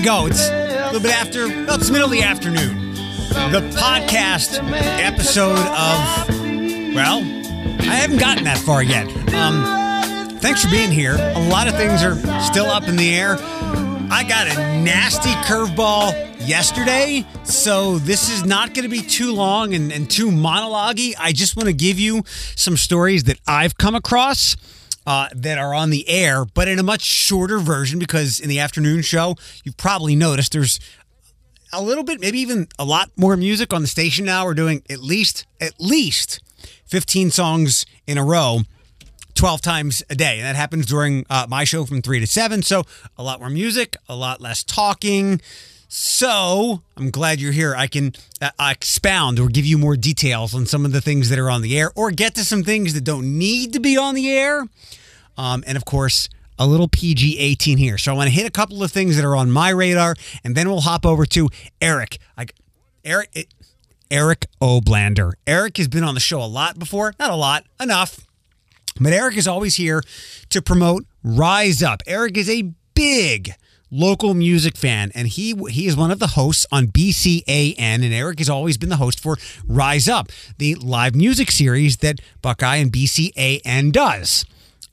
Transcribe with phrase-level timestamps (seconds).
[0.00, 0.26] we go.
[0.26, 2.94] It's a little bit after, well, it's middle of the afternoon.
[3.52, 4.58] The podcast
[4.98, 6.28] episode of,
[6.94, 9.06] well, I haven't gotten that far yet.
[9.34, 11.16] Um, thanks for being here.
[11.16, 13.36] A lot of things are still up in the air.
[14.10, 19.74] I got a nasty curveball yesterday, so this is not going to be too long
[19.74, 22.22] and, and too monologue I just want to give you
[22.56, 24.56] some stories that I've come across
[25.10, 28.60] uh, that are on the air, but in a much shorter version because in the
[28.60, 30.78] afternoon show, you've probably noticed there's
[31.72, 34.44] a little bit, maybe even a lot more music on the station now.
[34.44, 36.38] We're doing at least, at least
[36.86, 38.60] 15 songs in a row.
[39.34, 40.36] 12 times a day.
[40.36, 42.62] And that happens during uh, my show from 3 to 7.
[42.62, 42.82] So
[43.16, 45.40] a lot more music, a lot less talking.
[45.88, 47.74] So I'm glad you're here.
[47.74, 51.38] I can uh, expound or give you more details on some of the things that
[51.38, 54.14] are on the air or get to some things that don't need to be on
[54.14, 54.66] the air.
[55.40, 57.96] Um, and of course, a little PG 18 here.
[57.96, 60.54] So I want to hit a couple of things that are on my radar, and
[60.54, 61.48] then we'll hop over to
[61.80, 62.18] Eric.
[62.36, 62.44] I,
[63.06, 63.54] Eric, it,
[64.10, 65.32] Eric Oblander.
[65.46, 68.26] Eric has been on the show a lot before, not a lot, enough.
[69.00, 70.02] But Eric is always here
[70.50, 72.02] to promote Rise Up.
[72.06, 73.54] Eric is a big
[73.90, 77.78] local music fan, and he he is one of the hosts on BCAN.
[77.78, 82.20] And Eric has always been the host for Rise Up, the live music series that
[82.42, 84.44] Buckeye and BCAN does.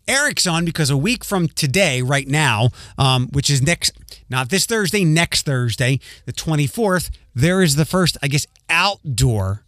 [0.07, 3.91] Eric's on because a week from today, right now, um, which is next,
[4.29, 9.63] not this Thursday, next Thursday, the 24th, there is the first, I guess, outdoor,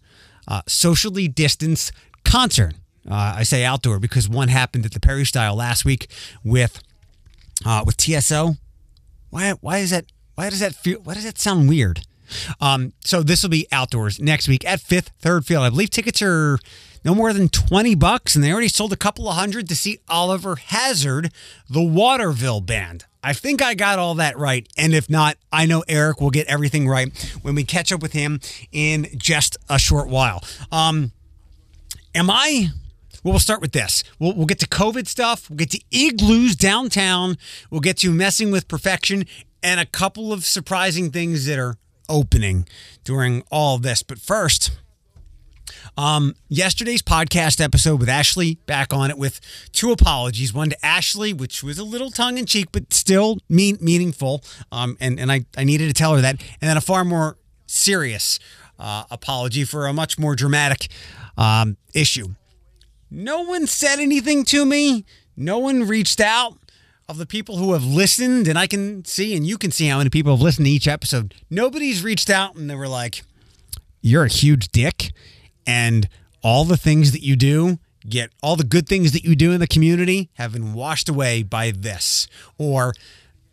[0.48, 1.92] uh, socially distanced
[2.24, 2.76] concert.
[3.10, 6.10] Uh, I say outdoor because one happened at the Peristyle last week
[6.44, 6.82] with
[7.66, 8.56] uh, with TSO.
[9.30, 9.52] Why?
[9.62, 10.06] Why is that?
[10.36, 11.00] Why does that feel?
[11.02, 12.02] Why does that sound weird?
[12.62, 15.64] Um, so this will be outdoors next week at Fifth Third Field.
[15.64, 16.60] I believe tickets are
[17.04, 20.00] no more than 20 bucks, and they already sold a couple of hundred to see
[20.08, 21.32] Oliver Hazard,
[21.70, 23.06] the Waterville band.
[23.24, 24.68] I think I got all that right.
[24.78, 28.14] And if not, I know Eric will get everything right when we catch up with
[28.14, 28.40] him
[28.72, 30.44] in just a short while.
[30.72, 31.12] Um,
[32.16, 32.70] am I?
[33.24, 34.04] Well, we'll start with this.
[34.20, 35.50] We'll, we'll get to COVID stuff.
[35.50, 37.38] We'll get to igloos downtown.
[37.70, 39.26] We'll get to messing with perfection
[39.62, 41.76] and a couple of surprising things that are
[42.08, 42.68] opening
[43.04, 44.02] during all this.
[44.04, 44.72] But first,
[45.98, 49.40] um, yesterday's podcast episode with Ashley back on it with
[49.72, 50.54] two apologies.
[50.54, 54.44] One to Ashley, which was a little tongue in cheek, but still mean, meaningful.
[54.72, 56.42] Um, and, and I, I needed to tell her that.
[56.62, 58.40] And then a far more serious
[58.80, 60.88] uh, apology for a much more dramatic
[61.38, 62.30] um, issue.
[63.12, 65.06] No one said anything to me.
[65.36, 66.58] No one reached out
[67.08, 69.98] of the people who have listened, and I can see, and you can see how
[69.98, 71.34] many people have listened to each episode.
[71.50, 73.24] Nobody's reached out and they were like,
[74.02, 75.12] You're a huge dick
[75.70, 76.10] and
[76.42, 79.60] all the things that you do get all the good things that you do in
[79.60, 82.28] the community have been washed away by this.
[82.58, 82.94] Or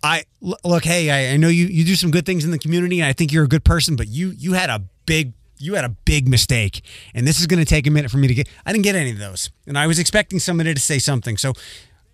[0.03, 0.23] i
[0.63, 3.15] look hey i know you you do some good things in the community and i
[3.15, 6.29] think you're a good person but you you had a big you had a big
[6.29, 6.83] mistake
[7.15, 8.95] and this is going to take a minute for me to get i didn't get
[8.95, 11.39] any of those and i was expecting somebody to say something.
[11.39, 11.55] So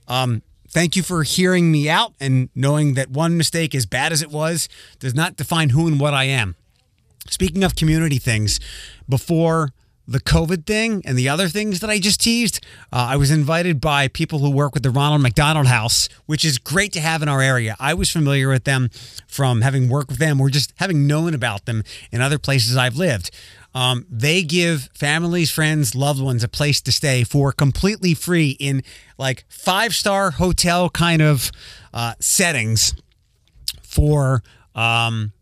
[0.06, 4.22] um thank you for hearing me out and knowing that one mistake as bad as
[4.22, 4.68] it was
[5.00, 6.54] does not define who and what i am.
[7.28, 8.60] Speaking of community things
[9.08, 9.72] before
[10.12, 13.80] the COVID thing and the other things that I just teased, uh, I was invited
[13.80, 17.28] by people who work with the Ronald McDonald House, which is great to have in
[17.28, 17.76] our area.
[17.80, 18.90] I was familiar with them
[19.26, 22.96] from having worked with them or just having known about them in other places I've
[22.96, 23.30] lived.
[23.74, 28.82] Um, they give families, friends, loved ones a place to stay for completely free in
[29.16, 31.50] like five star hotel kind of
[31.94, 32.94] uh, settings
[33.82, 34.42] for.
[34.74, 35.32] Um,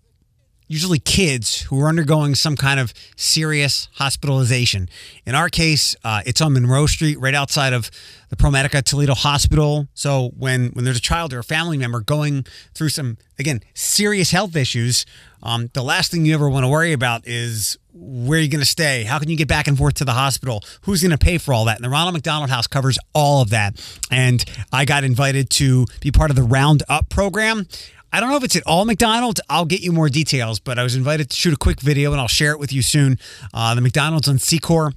[0.70, 4.88] usually kids who are undergoing some kind of serious hospitalization.
[5.26, 7.90] In our case, uh, it's on Monroe Street, right outside of
[8.28, 9.88] the ProMedica Toledo Hospital.
[9.94, 14.30] So when when there's a child or a family member going through some again serious
[14.30, 15.04] health issues,
[15.42, 18.60] um, the last thing you ever want to worry about is where are you going
[18.60, 19.02] to stay?
[19.02, 20.62] How can you get back and forth to the hospital?
[20.82, 21.76] Who's going to pay for all that?
[21.76, 23.74] And the Ronald McDonald House covers all of that.
[24.12, 27.66] And I got invited to be part of the Roundup program.
[28.12, 29.40] I don't know if it's at all McDonald's.
[29.48, 32.20] I'll get you more details, but I was invited to shoot a quick video and
[32.20, 33.18] I'll share it with you soon.
[33.54, 34.92] Uh, the McDonald's on Secor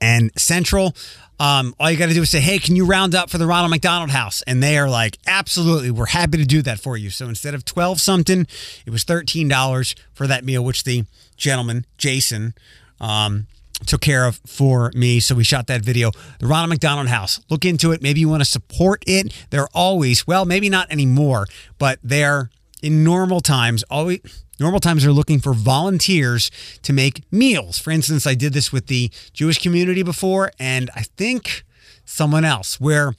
[0.00, 0.94] and Central.
[1.40, 3.46] Um, all you got to do is say, hey, can you round up for the
[3.46, 4.42] Ronald McDonald House?
[4.42, 7.10] And they are like, absolutely, we're happy to do that for you.
[7.10, 8.46] So instead of 12 something,
[8.84, 11.04] it was $13 for that meal, which the
[11.36, 12.54] gentleman, Jason,
[13.00, 13.46] um,
[13.86, 15.20] took care of for me.
[15.20, 16.10] So we shot that video.
[16.38, 17.40] The Ronald McDonald House.
[17.48, 18.02] Look into it.
[18.02, 19.32] Maybe you want to support it.
[19.50, 21.46] They're always, well, maybe not anymore,
[21.78, 22.50] but they're
[22.82, 24.20] in normal times, always
[24.60, 26.50] normal times they're looking for volunteers
[26.82, 27.78] to make meals.
[27.78, 31.64] For instance, I did this with the Jewish community before, and I think
[32.04, 33.14] someone else where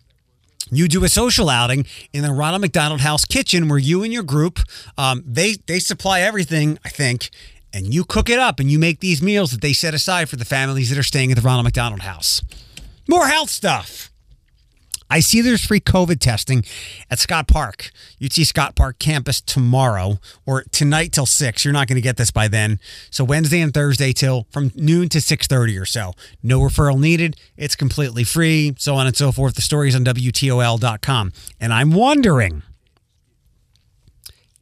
[0.71, 4.23] you do a social outing in the Ronald McDonald House kitchen where you and your
[4.23, 4.59] group
[4.97, 7.29] um, they they supply everything I think
[7.73, 10.35] and you cook it up and you make these meals that they set aside for
[10.35, 12.41] the families that are staying at the Ronald McDonald House.
[13.07, 14.09] More health stuff.
[15.11, 16.63] I see there's free COVID testing
[17.09, 17.89] at Scott Park,
[18.23, 21.65] UT Scott Park campus tomorrow or tonight till 6.
[21.65, 22.79] You're not going to get this by then.
[23.09, 26.13] So Wednesday and Thursday till from noon to 6:30 or so.
[26.43, 27.37] No referral needed.
[27.57, 29.55] It's completely free, so on and so forth.
[29.55, 31.33] The stories on WTOL.com.
[31.59, 32.61] And I'm wondering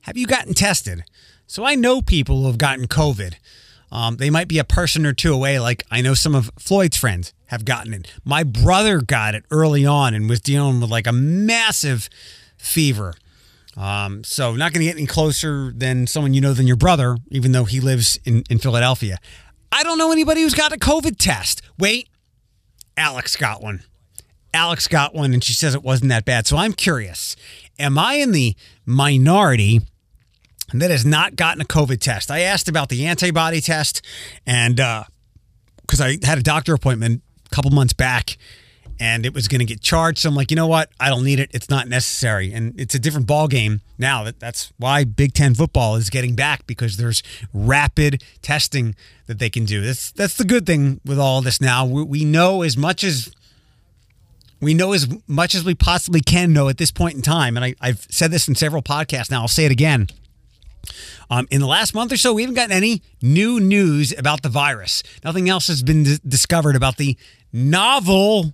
[0.08, 1.04] have you gotten tested?
[1.48, 3.36] So I know people who have gotten COVID.
[3.90, 5.60] Um, they might be a person or two away.
[5.60, 8.14] Like I know some of Floyd's friends have gotten it.
[8.26, 12.10] My brother got it early on and was dealing with like a massive
[12.58, 13.16] fever.
[13.78, 17.18] Um, so not going to get any closer than someone you know than your brother,
[17.30, 19.18] even though he lives in, in Philadelphia.
[19.72, 21.62] I don't know anybody who's got a COVID test.
[21.78, 22.10] Wait,
[22.98, 23.84] Alex got one.
[24.54, 26.48] Alex got one and she says it wasn't that bad.
[26.48, 27.36] So I'm curious.
[27.78, 28.56] Am I in the
[28.86, 29.82] minority
[30.74, 32.30] that has not gotten a COVID test?
[32.30, 34.02] I asked about the antibody test
[34.46, 38.38] and because uh, I had a doctor appointment a couple months back
[39.00, 40.20] and it was going to get charged.
[40.20, 40.90] So I'm like, you know what?
[41.00, 41.52] I don't need it.
[41.54, 42.52] It's not necessary.
[42.52, 44.24] And it's a different ball game now.
[44.24, 47.22] That that's why Big Ten football is getting back because there's
[47.54, 48.96] rapid testing
[49.28, 49.82] that they can do.
[49.82, 51.86] That's that's the good thing with all this now.
[51.86, 53.32] We, we know as much as
[54.60, 57.56] we know as much as we possibly can know at this point in time.
[57.56, 59.30] And I, I've said this in several podcasts.
[59.30, 60.08] Now I'll say it again.
[61.30, 64.50] Um, in the last month or so, we haven't gotten any new news about the
[64.50, 65.04] virus.
[65.24, 67.18] Nothing else has been d- discovered about the
[67.52, 68.54] novel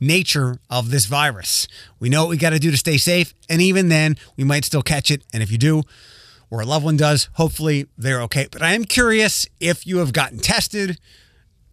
[0.00, 1.68] nature of this virus.
[2.00, 4.64] We know what we got to do to stay safe, and even then, we might
[4.64, 5.22] still catch it.
[5.32, 5.82] And if you do,
[6.50, 8.46] or a loved one does, hopefully they're okay.
[8.50, 10.98] But I am curious if you have gotten tested,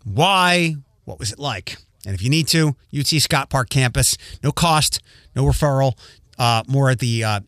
[0.05, 0.75] why,
[1.05, 1.77] what was it like?
[2.05, 5.01] And if you need to, UT Scott Park campus, no cost,
[5.35, 5.97] no referral,
[6.37, 7.39] uh, more at the uh,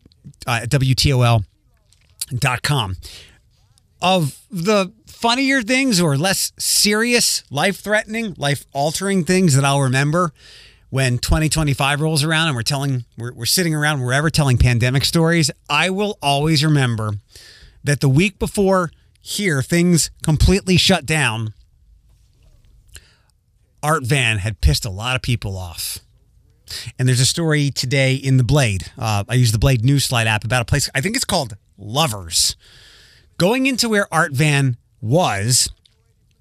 [0.46, 0.66] uh,
[2.32, 2.96] WTOL.com.
[4.00, 10.32] Of the funnier things or less serious, life threatening, life altering things that I'll remember
[10.90, 15.50] when 2025 rolls around and we're telling, we're, we're sitting around wherever telling pandemic stories,
[15.70, 17.14] I will always remember
[17.84, 18.90] that the week before
[19.20, 21.54] here, things completely shut down.
[23.82, 25.98] Art Van had pissed a lot of people off.
[26.98, 28.90] And there's a story today in the Blade.
[28.98, 31.56] Uh, I use the Blade News Slide app about a place, I think it's called
[31.82, 32.56] Lovers.
[33.38, 35.70] Going into where Art Van was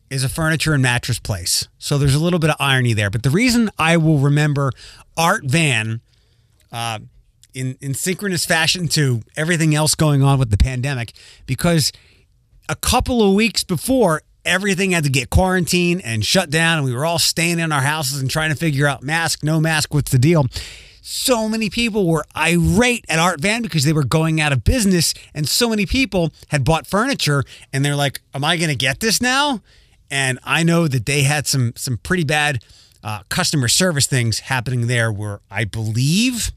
[0.09, 1.67] is a furniture and mattress place.
[1.79, 3.09] So there's a little bit of irony there.
[3.09, 4.71] But the reason I will remember
[5.17, 6.01] Art Van
[6.71, 6.99] uh,
[7.53, 11.13] in, in synchronous fashion to everything else going on with the pandemic,
[11.45, 11.91] because
[12.69, 16.93] a couple of weeks before, everything had to get quarantined and shut down, and we
[16.93, 20.11] were all staying in our houses and trying to figure out mask, no mask, what's
[20.11, 20.45] the deal.
[21.01, 25.15] So many people were irate at Art Van because they were going out of business,
[25.33, 27.44] and so many people had bought furniture,
[27.74, 29.62] and they're like, "Am I going to get this now?"
[30.12, 32.63] And I know that they had some some pretty bad
[33.03, 36.51] uh, customer service things happening there, where I believe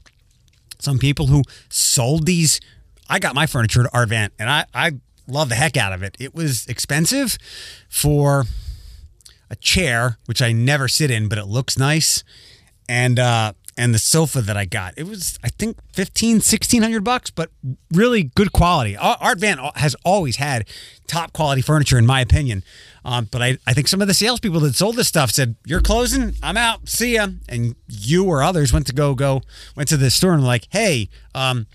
[0.77, 2.61] some people who sold these.
[3.09, 4.91] I got my furniture to Art Van, and I I
[5.27, 6.15] love the heck out of it.
[6.19, 7.39] It was expensive
[7.89, 8.45] for
[9.49, 12.23] a chair, which I never sit in, but it looks nice.
[12.87, 14.93] And uh and the sofa that I got.
[14.97, 17.51] It was I think 15 1600 bucks, but
[17.91, 18.95] really good quality.
[18.97, 20.67] Art Van has always had
[21.07, 22.63] top quality furniture in my opinion.
[23.03, 25.81] Um, but I, I think some of the salespeople that sold this stuff said, "You're
[25.81, 26.33] closing.
[26.41, 26.89] I'm out.
[26.89, 29.41] See ya." And you or others went to go go
[29.75, 31.67] went to the store and like, "Hey, um,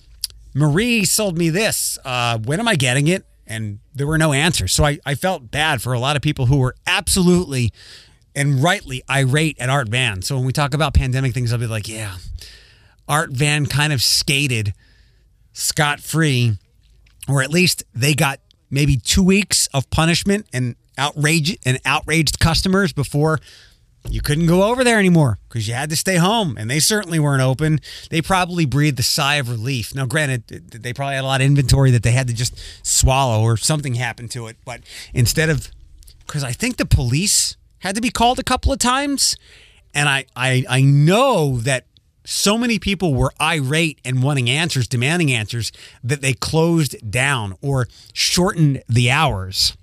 [0.54, 1.98] Marie sold me this.
[2.04, 4.72] Uh, when am I getting it?" And there were no answers.
[4.72, 7.72] So I, I felt bad for a lot of people who were absolutely
[8.34, 10.22] and rightly irate at Art Van.
[10.22, 12.16] So when we talk about pandemic things, I'll be like, "Yeah,
[13.08, 14.74] Art Van kind of skated
[15.52, 16.58] scot free,
[17.28, 18.40] or at least they got."
[18.72, 23.40] Maybe two weeks of punishment and outrage and outraged customers before
[24.08, 27.18] you couldn't go over there anymore because you had to stay home and they certainly
[27.18, 27.80] weren't open.
[28.10, 29.94] They probably breathed a sigh of relief.
[29.94, 33.42] Now, granted, they probably had a lot of inventory that they had to just swallow
[33.42, 34.56] or something happened to it.
[34.64, 34.80] But
[35.12, 35.70] instead of,
[36.26, 39.36] because I think the police had to be called a couple of times.
[39.92, 41.86] And I, I, I know that
[42.24, 45.72] so many people were irate and wanting answers, demanding answers,
[46.04, 49.76] that they closed down or shortened the hours.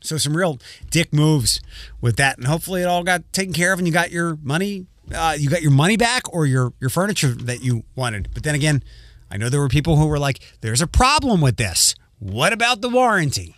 [0.00, 0.58] So some real
[0.90, 1.60] dick moves
[2.00, 4.86] with that, and hopefully it all got taken care of, and you got your money,
[5.12, 8.28] uh, you got your money back, or your your furniture that you wanted.
[8.32, 8.84] But then again,
[9.30, 11.96] I know there were people who were like, "There's a problem with this.
[12.20, 13.56] What about the warranty?"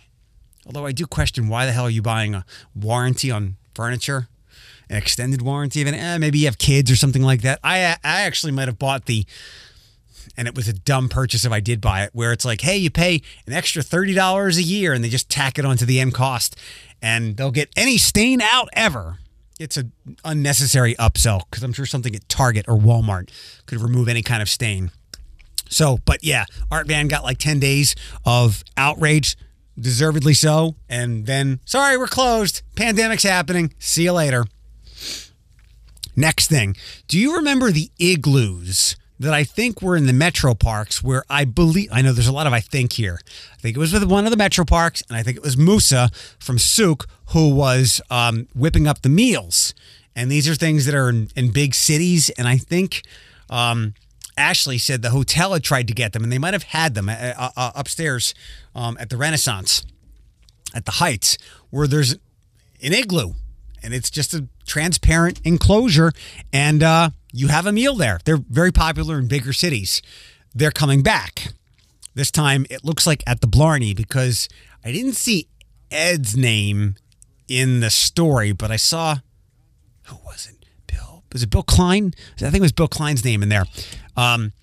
[0.65, 4.27] Although I do question why the hell are you buying a warranty on furniture?
[4.89, 7.59] an extended warranty, even eh, maybe you have kids or something like that.
[7.63, 9.23] I I actually might have bought the
[10.35, 12.77] and it was a dumb purchase if I did buy it, where it's like, hey,
[12.77, 16.13] you pay an extra $30 a year and they just tack it onto the end
[16.13, 16.55] cost
[17.01, 19.19] and they'll get any stain out ever.
[19.59, 19.91] It's an
[20.23, 23.29] unnecessary upsell because I'm sure something at Target or Walmart
[23.65, 24.91] could remove any kind of stain.
[25.69, 27.95] So, but yeah, Art Van got like 10 days
[28.25, 29.35] of outrage,
[29.81, 30.75] deservedly so.
[30.87, 32.61] And then, sorry, we're closed.
[32.75, 33.73] Pandemic's happening.
[33.79, 34.45] See you later.
[36.15, 36.75] Next thing,
[37.07, 41.43] do you remember the igloos that I think were in the metro parks where I
[41.43, 43.19] believe I know there's a lot of I think here.
[43.53, 45.57] I think it was with one of the metro parks, and I think it was
[45.57, 46.09] Musa
[46.39, 49.73] from Souk who was um, whipping up the meals.
[50.15, 53.03] And these are things that are in, in big cities, and I think
[53.49, 53.93] um,
[54.39, 57.09] Ashley said the hotel had tried to get them, and they might have had them
[57.09, 58.33] uh, uh, uh upstairs
[58.73, 59.83] um, at the Renaissance
[60.73, 61.37] at the Heights,
[61.69, 62.13] where there's
[62.81, 63.33] an igloo,
[63.83, 66.11] and it's just a transparent enclosure,
[66.53, 68.19] and uh, you have a meal there.
[68.23, 70.01] They're very popular in bigger cities.
[70.53, 71.53] They're coming back.
[72.15, 74.49] This time it looks like at the Blarney because
[74.83, 75.47] I didn't see
[75.91, 76.95] Ed's name
[77.47, 79.17] in the story, but I saw
[80.03, 80.58] who was it?
[81.33, 82.13] Was it Bill Klein?
[82.37, 83.65] I think it was Bill Klein's name in there.
[84.17, 84.53] Um,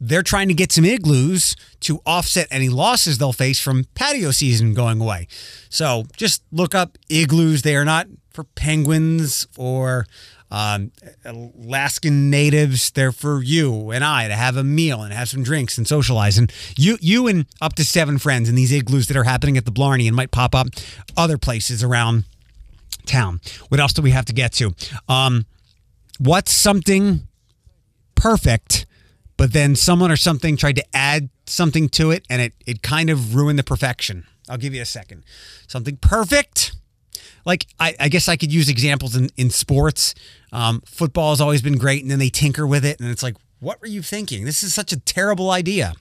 [0.00, 4.74] they're trying to get some igloos to offset any losses they'll face from patio season
[4.74, 5.28] going away.
[5.68, 7.62] So just look up igloos.
[7.62, 10.06] They are not for penguins or
[10.50, 10.92] um,
[11.24, 12.90] Alaskan natives.
[12.90, 16.36] They're for you and I to have a meal and have some drinks and socialize.
[16.36, 19.64] And you, you and up to seven friends in these igloos that are happening at
[19.64, 20.66] the Blarney and might pop up
[21.16, 22.24] other places around
[23.06, 23.40] town.
[23.68, 24.74] What else do we have to get to?
[25.08, 25.46] Um,
[26.18, 27.26] what's something
[28.14, 28.86] perfect,
[29.36, 33.10] but then someone or something tried to add something to it and it, it kind
[33.10, 34.24] of ruined the perfection?
[34.48, 35.24] I'll give you a second.
[35.66, 36.74] Something perfect
[37.44, 40.14] like I, I, guess I could use examples in, in sports.
[40.52, 43.36] Um, football has always been great, and then they tinker with it, and it's like,
[43.60, 44.44] what were you thinking?
[44.44, 45.94] This is such a terrible idea.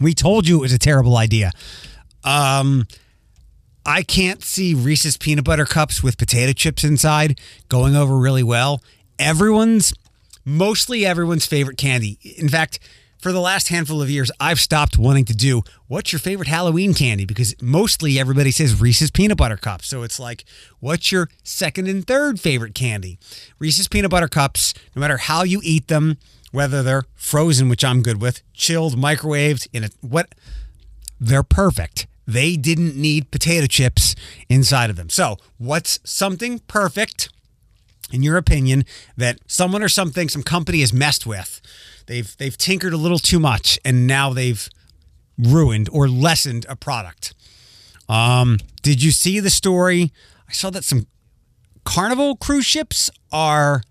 [0.00, 1.52] We told you it was a terrible idea.
[2.24, 2.86] Um,
[3.84, 8.82] I can't see Reese's peanut butter cups with potato chips inside going over really well.
[9.18, 9.94] Everyone's,
[10.44, 12.18] mostly everyone's favorite candy.
[12.36, 12.78] In fact,
[13.22, 16.92] for the last handful of years, I've stopped wanting to do what's your favorite Halloween
[16.92, 19.86] candy because mostly everybody says Reese's peanut butter cups.
[19.86, 20.44] So it's like,
[20.80, 23.20] what's your second and third favorite candy?
[23.60, 26.18] Reese's peanut butter cups, no matter how you eat them,
[26.50, 30.34] whether they're frozen, which I'm good with, chilled, microwaved, in a what
[31.20, 32.08] they're perfect.
[32.26, 34.16] They didn't need potato chips
[34.48, 35.10] inside of them.
[35.10, 37.30] So, what's something perfect,
[38.12, 38.84] in your opinion,
[39.16, 41.60] that someone or something, some company has messed with?
[42.06, 44.68] They've they've tinkered a little too much, and now they've
[45.38, 47.34] ruined or lessened a product.
[48.08, 50.12] Um, did you see the story?
[50.48, 51.06] I saw that some
[51.84, 53.82] Carnival cruise ships are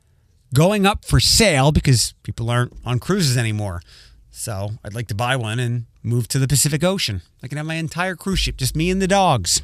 [0.53, 3.81] going up for sale because people aren't on cruises anymore.
[4.29, 7.21] So I'd like to buy one and move to the Pacific Ocean.
[7.43, 9.61] I can have my entire cruise ship, just me and the dogs.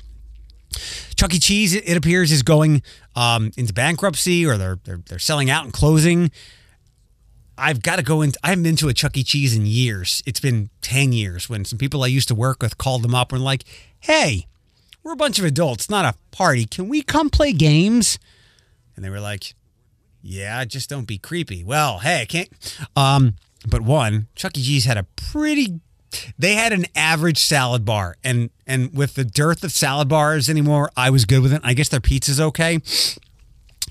[1.16, 1.40] Chuck E.
[1.40, 2.82] Cheese, it appears, is going
[3.16, 6.32] um, into bankruptcy or they're, they're, they're selling out and closing.
[7.58, 8.34] I've got to go in.
[8.44, 9.24] I haven't been to a Chuck E.
[9.24, 10.22] Cheese in years.
[10.26, 13.32] It's been 10 years when some people I used to work with called them up
[13.32, 13.64] and were like,
[14.00, 14.46] hey,
[15.04, 16.66] we're a bunch of adults, not a party.
[16.66, 18.20] Can we come play games?
[18.96, 19.56] And they were like,
[20.22, 21.64] yeah, just don't be creepy.
[21.64, 22.50] Well, hey, I can't.
[22.96, 23.36] Um,
[23.68, 24.64] but one, Chuck E.
[24.64, 25.80] Cheese had a pretty
[26.38, 30.90] they had an average salad bar and and with the dearth of salad bars anymore
[30.96, 32.80] i was good with it i guess their pizza's okay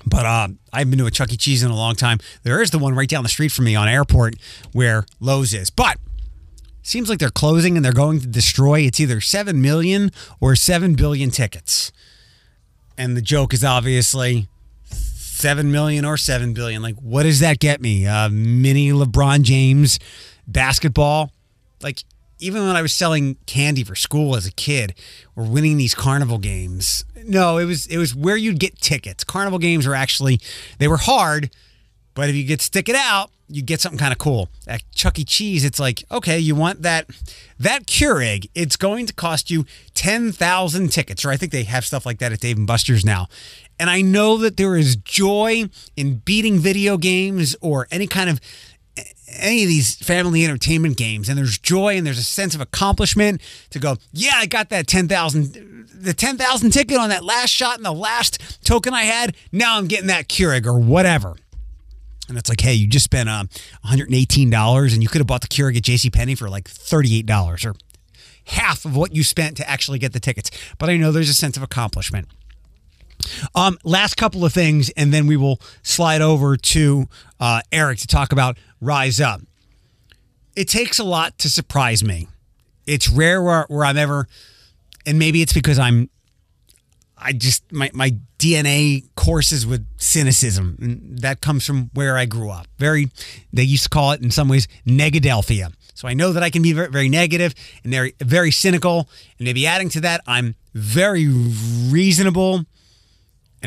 [0.05, 1.37] but uh, I've been to a Chuck E.
[1.37, 2.19] Cheese in a long time.
[2.43, 4.35] There is the one right down the street from me on Airport
[4.71, 5.69] where Lowe's is.
[5.69, 5.97] But
[6.83, 10.95] seems like they're closing and they're going to destroy it's either 7 million or 7
[10.95, 11.91] billion tickets.
[12.97, 14.47] And the joke is obviously
[14.85, 16.81] 7 million or 7 billion.
[16.81, 18.07] Like, what does that get me?
[18.07, 19.99] Uh, mini LeBron James
[20.47, 21.31] basketball?
[21.81, 22.03] Like,
[22.39, 24.93] even when I was selling candy for school as a kid
[25.35, 27.03] or winning these carnival games.
[27.15, 29.23] No, it was it was where you'd get tickets.
[29.23, 30.39] Carnival games were actually
[30.77, 31.49] they were hard,
[32.13, 34.49] but if you could stick it out, you get something kind of cool.
[34.67, 35.23] At Chuck E.
[35.23, 37.07] Cheese, it's like, okay, you want that
[37.59, 42.05] that Keurig, it's going to cost you 10,000 tickets, or I think they have stuff
[42.05, 43.27] like that at Dave and Buster's now.
[43.79, 48.39] And I know that there is joy in beating video games or any kind of
[49.27, 53.41] any of these family entertainment games and there's joy and there's a sense of accomplishment
[53.71, 57.85] to go, yeah, I got that 10,000 the 10,000 ticket on that last shot and
[57.85, 59.35] the last token I had.
[59.51, 61.35] Now I'm getting that Keurig or whatever.
[62.29, 63.45] And it's like, hey, you just spent uh,
[63.85, 67.73] $118 and you could have bought the Keurig at JCPenney for like $38 or
[68.45, 70.51] half of what you spent to actually get the tickets.
[70.77, 72.27] But I know there's a sense of accomplishment.
[73.55, 77.07] Um, last couple of things, and then we will slide over to
[77.39, 79.41] uh, Eric to talk about Rise Up.
[80.55, 82.27] It takes a lot to surprise me.
[82.85, 84.27] It's rare where, where I'm ever,
[85.05, 86.09] and maybe it's because I'm,
[87.17, 90.77] I just my my DNA courses with cynicism.
[90.79, 92.67] And that comes from where I grew up.
[92.77, 93.09] Very,
[93.51, 95.73] they used to call it in some ways Negadelphia.
[95.95, 99.09] So I know that I can be very, very negative and very, very cynical.
[99.39, 102.65] And maybe adding to that, I'm very reasonable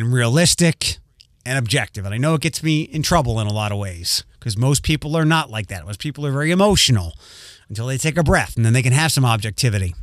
[0.00, 0.99] and realistic
[1.45, 2.04] and objective.
[2.04, 4.83] And I know it gets me in trouble in a lot of ways because most
[4.83, 5.87] people are not like that.
[5.87, 7.14] Most people are very emotional
[7.69, 9.95] until they take a breath and then they can have some objectivity.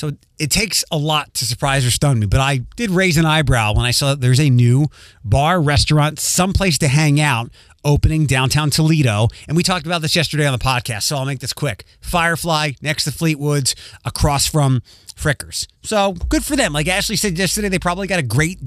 [0.00, 3.26] So it takes a lot to surprise or stun me, but I did raise an
[3.26, 4.86] eyebrow when I saw that there's a new
[5.22, 7.50] bar, restaurant, someplace to hang out
[7.84, 9.28] opening downtown Toledo.
[9.46, 11.84] And we talked about this yesterday on the podcast, so I'll make this quick.
[12.00, 14.80] Firefly next to Fleetwood's, across from
[15.14, 15.66] Frickers.
[15.82, 16.72] So good for them.
[16.72, 18.58] Like Ashley said yesterday, they probably got a great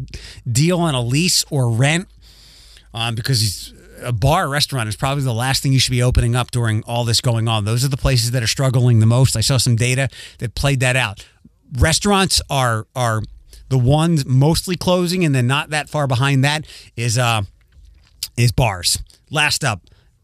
[0.47, 2.09] deal on a lease or rent
[2.93, 3.73] um, because
[4.03, 7.03] a bar restaurant is probably the last thing you should be opening up during all
[7.03, 7.65] this going on.
[7.65, 9.35] Those are the places that are struggling the most.
[9.35, 11.25] I saw some data that played that out.
[11.77, 13.21] Restaurants are are
[13.69, 17.41] the ones mostly closing, and then not that far behind that is uh
[18.37, 18.99] is bars.
[19.29, 19.81] Last up,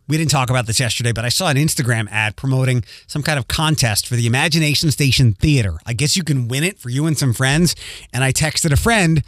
[0.09, 3.37] we didn't talk about this yesterday, but I saw an Instagram ad promoting some kind
[3.37, 5.77] of contest for the Imagination Station Theater.
[5.85, 7.75] I guess you can win it for you and some friends.
[8.11, 9.23] And I texted a friend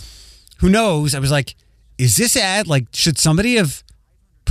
[0.58, 1.14] who knows.
[1.14, 1.56] I was like,
[2.00, 3.84] is this ad like, should somebody have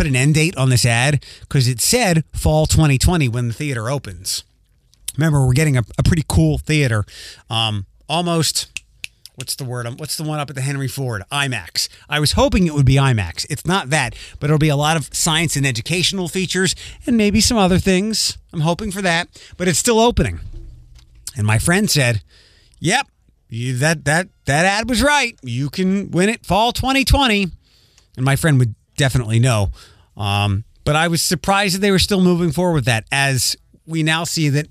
[0.00, 1.22] put an end date on this ad?
[1.40, 4.44] Because it said fall 2020 when the theater opens.
[5.18, 7.04] Remember, we're getting a, a pretty cool theater.
[7.50, 8.82] Um, almost
[9.34, 9.86] what's the word?
[10.00, 11.22] What's the one up at the Henry Ford?
[11.30, 11.90] IMAX.
[12.08, 13.44] I was hoping it would be IMAX.
[13.50, 16.74] It's not that, but it'll be a lot of science and educational features
[17.06, 18.38] and maybe some other things.
[18.54, 19.28] I'm hoping for that,
[19.58, 20.40] but it's still opening.
[21.36, 22.22] And my friend said,
[22.78, 23.06] "Yep,
[23.50, 25.38] you, that that that ad was right.
[25.42, 27.48] You can win it fall 2020."
[28.16, 29.70] And my friend would definitely no.
[30.14, 34.02] Um, but I was surprised that they were still moving forward with that as we
[34.02, 34.66] now see that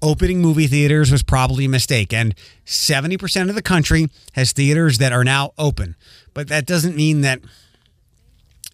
[0.00, 2.12] opening movie theaters was probably a mistake.
[2.12, 5.96] And 70% of the country has theaters that are now open.
[6.32, 7.40] But that doesn't mean that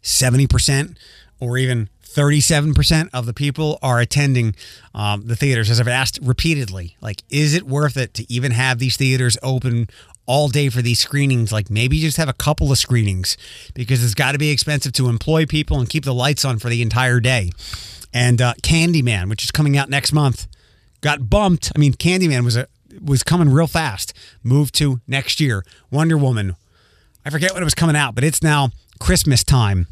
[0.02, 0.96] 70%
[1.40, 4.54] or even 37% of the people are attending
[4.94, 5.70] um, the theaters.
[5.70, 9.88] As I've asked repeatedly, like, is it worth it to even have these theaters open
[10.26, 11.52] all day for these screenings?
[11.52, 13.36] Like, maybe just have a couple of screenings
[13.74, 16.68] because it's got to be expensive to employ people and keep the lights on for
[16.68, 17.50] the entire day.
[18.12, 20.46] And uh, Candyman, which is coming out next month,
[21.00, 21.72] got bumped.
[21.74, 22.66] I mean, Candyman was a
[23.00, 24.12] was coming real fast.
[24.42, 25.64] Moved to next year.
[25.90, 26.56] Wonder Woman.
[27.24, 29.86] I forget when it was coming out, but it's now Christmas time.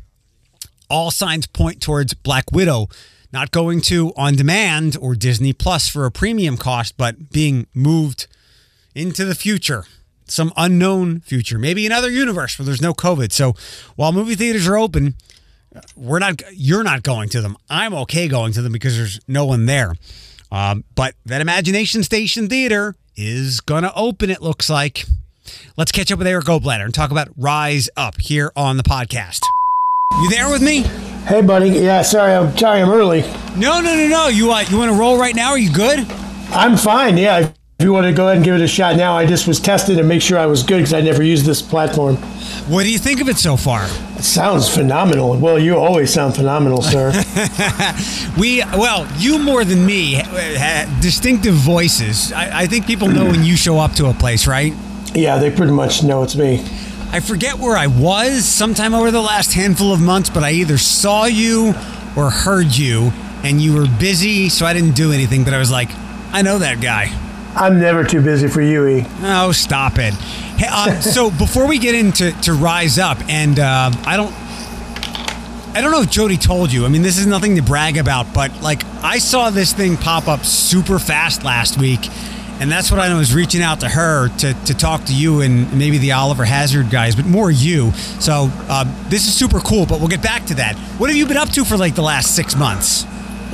[0.90, 2.88] All signs point towards Black Widow
[3.32, 8.26] not going to on demand or Disney Plus for a premium cost, but being moved
[8.94, 9.84] into the future,
[10.30, 13.32] some unknown future, maybe another universe where there's no COVID.
[13.32, 13.54] So
[13.96, 15.14] while movie theaters are open,
[15.96, 17.56] we're not you're not going to them.
[17.68, 19.94] I'm okay going to them because there's no one there.
[20.50, 25.04] Um, but that imagination station theater is gonna open it looks like.
[25.76, 29.40] Let's catch up with eric Goldblatter and talk about rise up here on the podcast.
[30.22, 30.82] You there with me?
[31.26, 31.68] Hey buddy.
[31.68, 33.22] Yeah sorry i'm sorry i'm early.
[33.56, 34.28] No no no no.
[34.28, 35.50] You uh, you want to roll right now?
[35.50, 36.00] Are you good?
[36.50, 37.18] I'm fine.
[37.18, 39.46] Yeah if you want to go ahead and give it a shot now, I just
[39.46, 42.16] was testing to make sure I was good because I never used this platform.
[42.66, 43.84] What do you think of it so far?
[44.16, 45.38] It sounds phenomenal.
[45.38, 47.12] Well, you always sound phenomenal, sir.
[48.36, 50.20] we, well, you more than me,
[51.00, 52.32] distinctive voices.
[52.32, 54.74] I, I think people know when you show up to a place, right?
[55.14, 56.66] Yeah, they pretty much know it's me.
[57.12, 60.78] I forget where I was sometime over the last handful of months, but I either
[60.78, 61.74] saw you
[62.16, 63.12] or heard you,
[63.44, 65.44] and you were busy, so I didn't do anything.
[65.44, 65.90] But I was like,
[66.32, 67.26] I know that guy.
[67.54, 69.06] I'm never too busy for you, E.
[69.22, 70.14] Oh, stop it.
[70.14, 74.32] Hey, uh, so before we get into to rise up, and uh, I don't,
[75.74, 76.84] I don't know if Jody told you.
[76.84, 80.28] I mean, this is nothing to brag about, but like I saw this thing pop
[80.28, 82.08] up super fast last week,
[82.60, 85.72] and that's what I was reaching out to her to to talk to you and
[85.76, 87.92] maybe the Oliver Hazard guys, but more you.
[88.20, 89.86] So uh, this is super cool.
[89.86, 90.76] But we'll get back to that.
[90.98, 93.04] What have you been up to for like the last six months?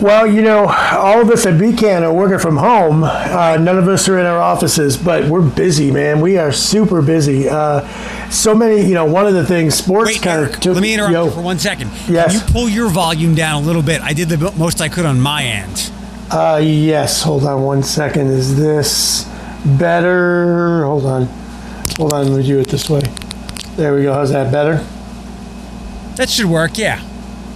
[0.01, 3.05] Well, you know, all of us at BCAN are working from home.
[3.05, 6.21] Uh, none of us are in our offices, but we're busy, man.
[6.21, 7.49] We are super busy.
[7.49, 7.89] Uh,
[8.29, 10.75] so many, you know, one of the things sports kind of took.
[10.75, 11.93] Let me interrupt yo, you for one second.
[12.09, 12.33] Yes.
[12.33, 14.01] Can you pull your volume down a little bit?
[14.03, 15.93] I did the most I could on my end.
[16.29, 17.23] Uh, yes.
[17.23, 18.29] Hold on one second.
[18.29, 19.31] Is this
[19.65, 20.85] better?
[20.85, 21.27] Hold on.
[21.99, 22.33] Hold on.
[22.33, 23.03] Let me do it this way.
[23.77, 24.13] There we go.
[24.13, 24.85] How's that better?
[26.17, 26.79] That should work.
[26.79, 27.01] Yeah.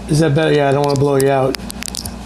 [0.09, 0.53] Is that better?
[0.53, 0.69] Yeah.
[0.69, 1.57] I don't want to blow you out.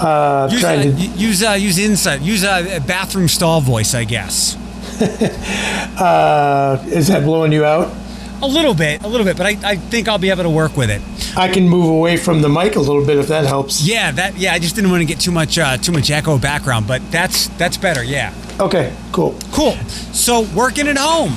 [0.02, 4.04] Uh, use trying uh, to, use uh, use inside use a bathroom stall voice, I
[4.04, 4.56] guess.
[6.00, 7.94] uh, is that blowing you out?
[8.42, 10.76] A little bit, a little bit, but I, I think I'll be able to work
[10.76, 11.00] with it.
[11.36, 13.86] I can move away from the mic a little bit if that helps.
[13.86, 14.52] Yeah, that yeah.
[14.52, 17.46] I just didn't want to get too much uh, too much echo background, but that's
[17.50, 18.02] that's better.
[18.02, 18.34] Yeah.
[18.58, 18.94] Okay.
[19.12, 19.36] Cool.
[19.52, 19.74] Cool.
[20.12, 21.34] So working at home.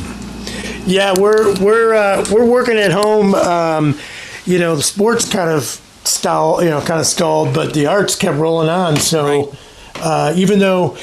[0.85, 3.35] Yeah, we're we're uh, we're working at home.
[3.35, 3.99] Um,
[4.45, 8.15] you know, the sports kind of stall, you know, kind of stalled, but the arts
[8.15, 8.97] kept rolling on.
[8.97, 9.59] So right.
[10.01, 10.97] uh, even though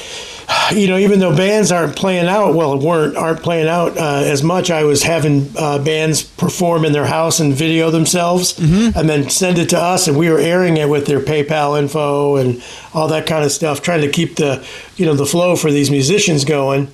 [0.73, 4.43] you know, even though bands aren't playing out, well, weren't aren't playing out uh, as
[4.43, 4.71] much.
[4.71, 8.97] I was having uh, bands perform in their house and video themselves, mm-hmm.
[8.97, 12.37] and then send it to us, and we were airing it with their PayPal info
[12.37, 12.63] and
[12.93, 15.89] all that kind of stuff, trying to keep the, you know, the flow for these
[15.89, 16.87] musicians going.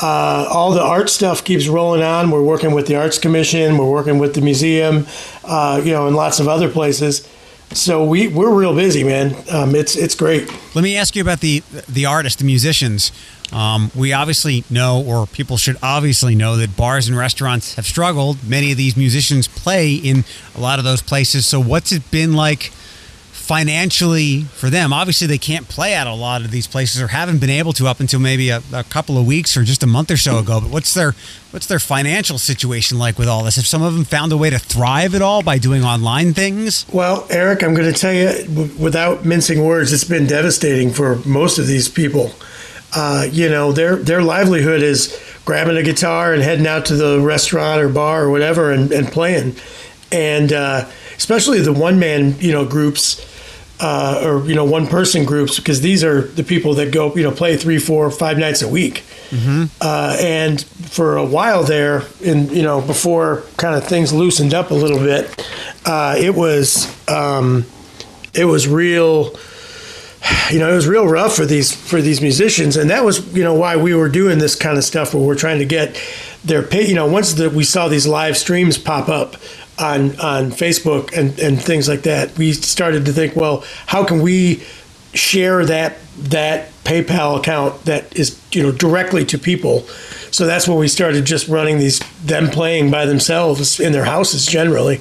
[0.00, 2.30] Uh, all the art stuff keeps rolling on.
[2.30, 3.78] We're working with the Arts Commission.
[3.78, 5.06] We're working with the museum,
[5.44, 7.28] uh, you know, and lots of other places
[7.74, 9.34] so we we're real busy, man.
[9.50, 10.50] Um, it's it's great.
[10.74, 13.12] Let me ask you about the the artists, the musicians.
[13.52, 18.42] Um, we obviously know, or people should obviously know, that bars and restaurants have struggled.
[18.48, 20.24] Many of these musicians play in
[20.56, 21.46] a lot of those places.
[21.46, 22.72] So, what's it been like
[23.44, 24.92] financially for them.
[24.92, 27.86] Obviously, they can't play at a lot of these places or haven't been able to
[27.86, 30.62] up until maybe a, a, couple of weeks or just a month or so ago.
[30.62, 31.14] But what's their
[31.50, 33.56] what's their financial situation like with all this?
[33.56, 36.86] Have some of them found a way to thrive at all by doing online things?
[36.90, 41.58] Well, Eric, I'm going to tell you without mincing words, it's been devastating for most
[41.58, 42.32] of these people.
[42.96, 47.20] Uh, you know, their their livelihood is grabbing a guitar and heading out to the
[47.20, 49.54] restaurant or bar or whatever and, and playing,
[50.10, 53.30] and uh, especially the one man you know groups
[53.80, 57.22] uh, or you know one person groups because these are the people that go you
[57.22, 59.64] know play three four five nights a week mm-hmm.
[59.80, 64.70] uh, and for a while there and you know before kind of things loosened up
[64.70, 65.48] a little bit
[65.86, 67.64] uh, it was um,
[68.32, 69.34] it was real
[70.50, 73.42] you know it was real rough for these for these musicians and that was you
[73.42, 76.00] know why we were doing this kind of stuff where we're trying to get
[76.44, 79.36] their pay you know once that we saw these live streams pop up
[79.78, 84.22] on on Facebook and, and things like that, we started to think, well, how can
[84.22, 84.62] we
[85.12, 89.80] share that that PayPal account that is you know directly to people?
[90.30, 94.46] So that's when we started just running these them playing by themselves in their houses
[94.46, 95.00] generally.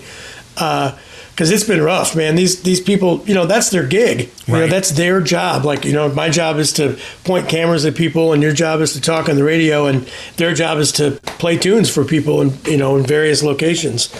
[0.57, 0.97] Uh,
[1.33, 2.35] because it's been rough, man.
[2.35, 4.29] These these people, you know, that's their gig.
[4.45, 4.59] You right.
[4.61, 5.65] know, that's their job.
[5.65, 8.93] Like, you know, my job is to point cameras at people, and your job is
[8.93, 10.07] to talk on the radio, and
[10.37, 14.13] their job is to play tunes for people, in you know, in various locations.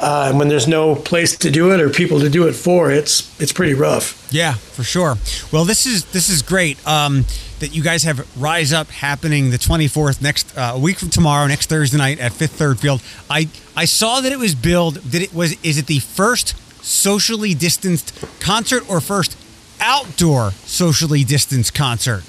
[0.00, 2.90] Uh, and when there's no place to do it or people to do it for,
[2.90, 4.28] it's it's pretty rough.
[4.30, 5.16] Yeah, for sure.
[5.52, 7.24] Well, this is this is great um,
[7.58, 11.46] that you guys have Rise Up happening the 24th next uh, a week from tomorrow,
[11.46, 13.02] next Thursday night at Fifth Third Field.
[13.28, 14.96] I I saw that it was billed.
[14.96, 19.36] That it was is it the first socially distanced concert or first
[19.80, 22.24] outdoor socially distanced concert?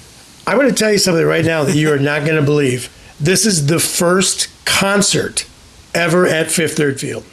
[0.46, 2.88] I'm going to tell you something right now that you are not going to believe.
[3.20, 5.46] This is the first concert
[5.94, 7.24] ever at Fifth Third Field.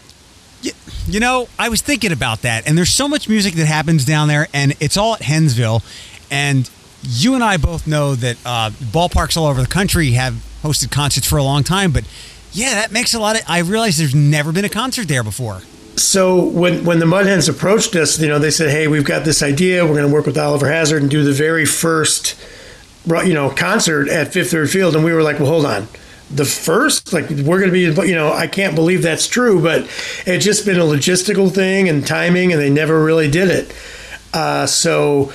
[1.08, 4.28] You know, I was thinking about that, and there's so much music that happens down
[4.28, 5.82] there, and it's all at Hensville.
[6.30, 6.70] And
[7.04, 11.26] you and I both know that uh, ballparks all over the country have hosted concerts
[11.26, 12.04] for a long time, but
[12.52, 13.44] yeah, that makes a lot of.
[13.48, 15.62] I realize there's never been a concert there before.
[15.96, 19.42] So when when the Mudhens approached us, you know, they said, "Hey, we've got this
[19.42, 19.86] idea.
[19.86, 22.36] We're going to work with Oliver Hazard and do the very first,
[23.06, 25.88] you know, concert at Fifth Third Field." And we were like, "Well, hold on."
[26.30, 29.84] The first like we're going to be you know i can't believe that's true but
[30.26, 33.74] it's just been a logistical thing and timing and they never really did it
[34.34, 35.32] uh, so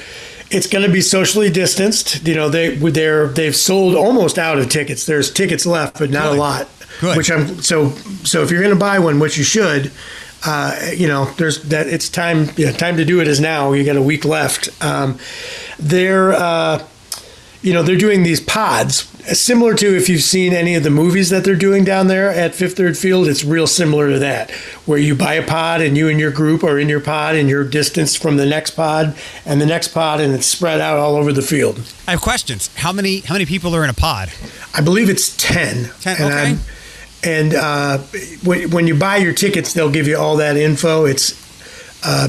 [0.50, 4.58] it's going to be socially distanced you know they would they're they've sold almost out
[4.58, 6.36] of tickets there's tickets left but not Good.
[6.36, 6.68] a lot
[7.00, 7.16] Good.
[7.16, 7.90] which i'm so
[8.22, 9.90] so if you're going to buy one which you should
[10.44, 11.86] uh, you know, there's that.
[11.86, 12.48] It's time.
[12.56, 13.72] Yeah, time to do it is now.
[13.72, 14.68] You got a week left.
[14.82, 15.18] Um,
[15.78, 16.84] they're, uh,
[17.62, 21.30] you know, they're doing these pods similar to if you've seen any of the movies
[21.30, 24.50] that they're doing down there at Fifth Third Field, it's real similar to that,
[24.84, 27.48] where you buy a pod and you and your group are in your pod and
[27.48, 31.16] you're distanced from the next pod and the next pod and it's spread out all
[31.16, 31.80] over the field.
[32.08, 32.68] I have questions.
[32.76, 34.30] How many how many people are in a pod?
[34.74, 35.90] I believe it's ten.
[36.00, 36.16] Ten.
[36.20, 36.50] And okay.
[36.50, 36.58] I'm,
[37.24, 37.98] and uh,
[38.42, 41.04] when, when you buy your tickets, they'll give you all that info.
[41.04, 41.41] It's
[42.04, 42.28] uh,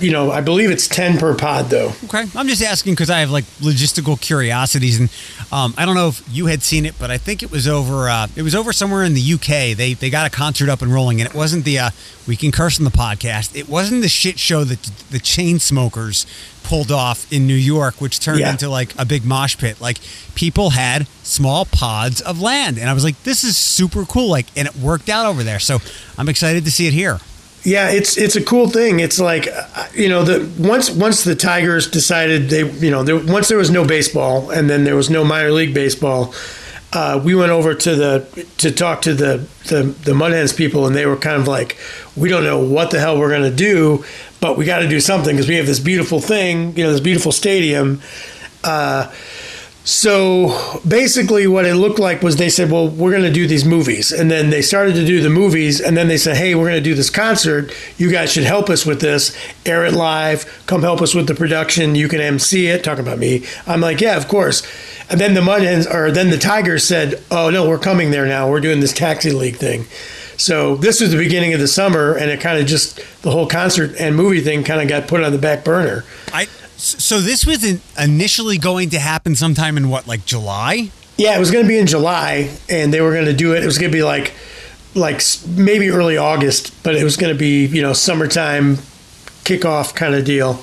[0.00, 1.92] you know, I believe it's ten per pod, though.
[2.04, 5.10] Okay, I'm just asking because I have like logistical curiosities, and
[5.52, 8.08] um, I don't know if you had seen it, but I think it was over.
[8.08, 9.76] Uh, it was over somewhere in the UK.
[9.76, 11.78] They they got a concert up and rolling, and it wasn't the.
[11.78, 11.90] Uh,
[12.26, 13.54] we can curse on the podcast.
[13.54, 16.24] It wasn't the shit show that the Chainsmokers
[16.62, 18.50] pulled off in New York, which turned yeah.
[18.52, 19.80] into like a big mosh pit.
[19.80, 19.98] Like
[20.34, 24.28] people had small pods of land, and I was like, this is super cool.
[24.28, 25.58] Like, and it worked out over there.
[25.58, 25.78] So
[26.16, 27.18] I'm excited to see it here.
[27.62, 29.00] Yeah, it's it's a cool thing.
[29.00, 29.46] It's like
[29.94, 33.70] you know, the once once the Tigers decided they you know there, once there was
[33.70, 36.34] no baseball and then there was no minor league baseball,
[36.92, 40.86] uh, we went over to the to talk to the, the the Mud Hens people,
[40.86, 41.76] and they were kind of like,
[42.16, 44.04] we don't know what the hell we're going to do,
[44.40, 47.00] but we got to do something because we have this beautiful thing, you know, this
[47.00, 48.00] beautiful stadium.
[48.64, 49.12] Uh,
[49.84, 53.64] so basically, what it looked like was they said, Well, we're going to do these
[53.64, 54.12] movies.
[54.12, 55.80] And then they started to do the movies.
[55.80, 57.72] And then they said, Hey, we're going to do this concert.
[57.96, 61.34] You guys should help us with this, air it live, come help us with the
[61.34, 61.94] production.
[61.94, 62.84] You can MC it.
[62.84, 63.46] Talking about me.
[63.66, 64.62] I'm like, Yeah, of course.
[65.08, 68.50] And then the Mud or then the Tigers said, Oh, no, we're coming there now.
[68.50, 69.86] We're doing this taxi league thing.
[70.36, 73.46] So this was the beginning of the summer, and it kind of just the whole
[73.46, 76.04] concert and movie thing kind of got put on the back burner.
[76.32, 76.46] I
[76.80, 77.64] so this was
[77.98, 80.90] initially going to happen sometime in what, like July?
[81.16, 83.62] Yeah, it was going to be in July, and they were going to do it.
[83.62, 84.32] It was going to be like,
[84.94, 88.76] like maybe early August, but it was going to be you know summertime
[89.44, 90.62] kickoff kind of deal.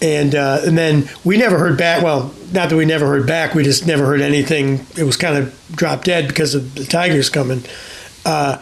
[0.00, 2.02] And uh, and then we never heard back.
[2.02, 3.54] Well, not that we never heard back.
[3.54, 4.84] We just never heard anything.
[4.96, 7.62] It was kind of dropped dead because of the Tigers coming.
[8.26, 8.58] Uh,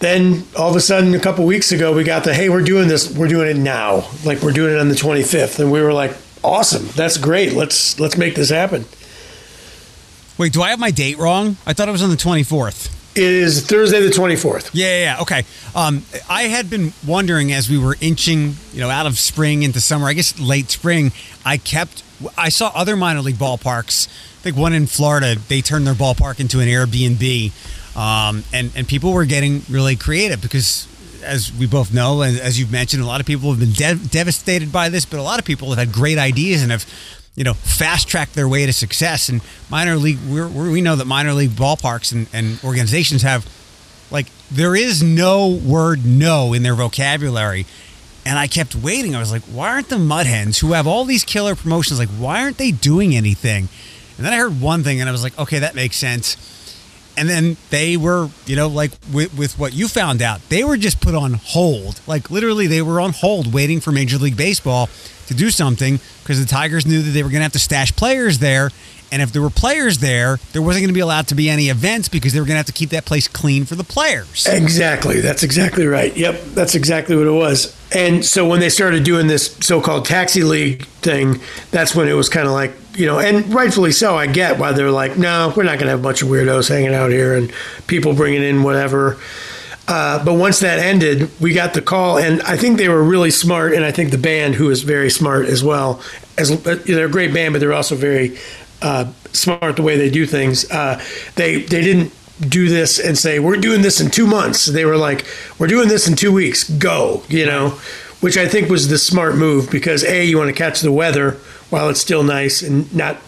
[0.00, 2.88] then all of a sudden, a couple weeks ago, we got the hey, we're doing
[2.88, 3.10] this.
[3.14, 4.08] We're doing it now.
[4.24, 7.52] Like we're doing it on the 25th, and we were like, awesome, that's great.
[7.52, 8.84] Let's let's make this happen.
[10.36, 11.56] Wait, do I have my date wrong?
[11.66, 12.94] I thought it was on the 24th.
[13.16, 14.70] It is Thursday the 24th.
[14.72, 15.22] Yeah, yeah, yeah.
[15.22, 15.42] okay.
[15.74, 19.80] Um, I had been wondering as we were inching, you know, out of spring into
[19.80, 20.06] summer.
[20.06, 21.10] I guess late spring.
[21.44, 22.04] I kept.
[22.36, 24.06] I saw other minor league ballparks.
[24.06, 25.36] I think one in Florida.
[25.48, 27.50] They turned their ballpark into an Airbnb.
[27.98, 30.86] Um, and and people were getting really creative because,
[31.24, 34.08] as we both know, and as you've mentioned, a lot of people have been de-
[34.08, 36.86] devastated by this, but a lot of people have had great ideas and have,
[37.34, 39.28] you know, fast tracked their way to success.
[39.28, 43.44] And minor league, we're, we're, we know that minor league ballparks and, and organizations have,
[44.12, 47.66] like, there is no word no in their vocabulary.
[48.24, 49.16] And I kept waiting.
[49.16, 52.10] I was like, why aren't the Mud Hens, who have all these killer promotions, like,
[52.10, 53.68] why aren't they doing anything?
[54.16, 56.54] And then I heard one thing and I was like, okay, that makes sense
[57.18, 60.76] and then they were, you know, like with, with what you found out, they were
[60.76, 62.00] just put on hold.
[62.06, 64.88] Like literally, they were on hold waiting for Major League Baseball
[65.26, 67.94] to do something because the Tigers knew that they were going to have to stash
[67.94, 68.70] players there.
[69.10, 71.68] And if there were players there, there wasn't going to be allowed to be any
[71.68, 74.46] events because they were going to have to keep that place clean for the players.
[74.46, 75.20] Exactly.
[75.20, 76.14] That's exactly right.
[76.16, 76.42] Yep.
[76.48, 77.76] That's exactly what it was.
[77.90, 81.40] And so when they started doing this so called taxi league thing,
[81.70, 84.16] that's when it was kind of like, you know, and rightfully so.
[84.16, 86.68] I get why they're like, no, we're not going to have a bunch of weirdos
[86.68, 87.52] hanging out here and
[87.86, 89.18] people bringing in whatever.
[89.86, 93.30] Uh, but once that ended, we got the call, and I think they were really
[93.30, 93.72] smart.
[93.72, 96.02] And I think the band, who is very smart as well,
[96.36, 98.38] as they're a great band, but they're also very
[98.82, 100.70] uh, smart the way they do things.
[100.70, 101.02] Uh,
[101.36, 104.66] they they didn't do this and say we're doing this in two months.
[104.66, 105.26] They were like,
[105.58, 106.68] we're doing this in two weeks.
[106.68, 107.70] Go, you know,
[108.20, 111.32] which I think was the smart move because a you want to catch the weather
[111.70, 113.20] while it's still nice and not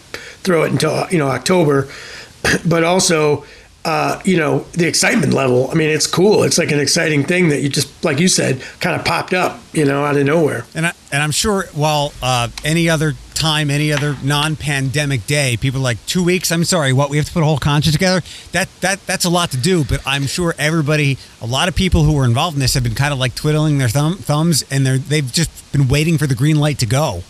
[0.43, 1.89] throw it until you know October,
[2.65, 3.45] but also.
[3.83, 5.67] Uh, you know the excitement level.
[5.71, 6.43] I mean, it's cool.
[6.43, 9.59] It's like an exciting thing that you just, like you said, kind of popped up,
[9.73, 10.67] you know, out of nowhere.
[10.75, 15.79] And I, and I'm sure, while uh, any other time, any other non-pandemic day, people
[15.79, 16.51] are like two weeks.
[16.51, 18.21] I'm sorry, what we have to put a whole concert together.
[18.51, 19.83] That that that's a lot to do.
[19.83, 22.95] But I'm sure everybody, a lot of people who were involved in this, have been
[22.95, 26.35] kind of like twiddling their thumb, thumbs, and they're they've just been waiting for the
[26.35, 27.23] green light to go.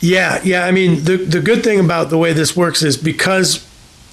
[0.00, 0.64] Yeah, yeah.
[0.64, 3.67] I mean, the the good thing about the way this works is because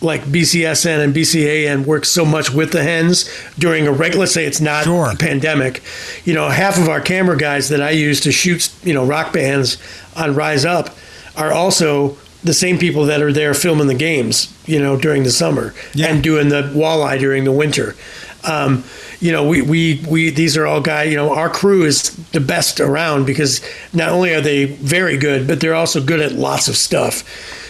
[0.06, 4.46] like BCSN and BCAN work so much with the hens during a regular, let's say
[4.46, 5.12] it's not sure.
[5.12, 5.82] a pandemic.
[6.24, 9.34] You know, half of our camera guys that I use to shoot, you know, rock
[9.34, 9.78] bands
[10.16, 10.90] on Rise Up
[11.36, 15.32] are also the same people that are there filming the games, you know, during the
[15.32, 16.08] summer yeah.
[16.08, 17.96] and doing the walleye during the winter.
[18.44, 18.84] Um,
[19.20, 22.40] you know, we, we, we, these are all guys, you know, our crew is the
[22.40, 23.62] best around because
[23.94, 27.24] not only are they very good, but they're also good at lots of stuff.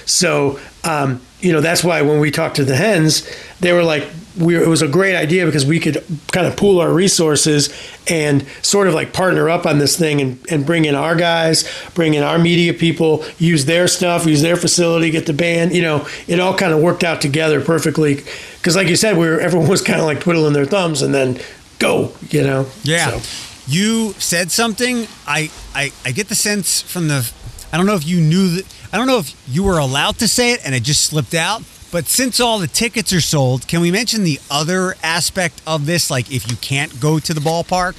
[0.05, 4.07] So, um, you know, that's why when we talked to the hens, they were like,
[4.37, 7.73] we, it was a great idea because we could kind of pool our resources
[8.07, 11.69] and sort of like partner up on this thing and, and bring in our guys,
[11.93, 15.73] bring in our media people, use their stuff, use their facility, get the band.
[15.73, 18.15] You know, it all kind of worked out together perfectly.
[18.57, 21.13] Because, like you said, we were everyone was kind of like twiddling their thumbs and
[21.13, 21.39] then
[21.79, 22.11] go.
[22.29, 22.67] You know.
[22.83, 23.19] Yeah.
[23.19, 23.41] So.
[23.67, 25.07] You said something.
[25.25, 27.31] I, I I get the sense from the.
[27.71, 28.65] I don't know if you knew that.
[28.93, 31.63] I don't know if you were allowed to say it and it just slipped out
[31.95, 36.11] but since all the tickets are sold, can we mention the other aspect of this?
[36.11, 37.95] Like if you can't go to the ballpark?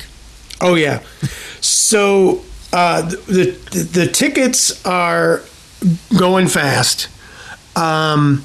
[0.61, 1.02] Oh, yeah.
[1.62, 5.40] so uh, the, the, the tickets are
[6.18, 7.09] going fast.
[7.74, 8.44] Um,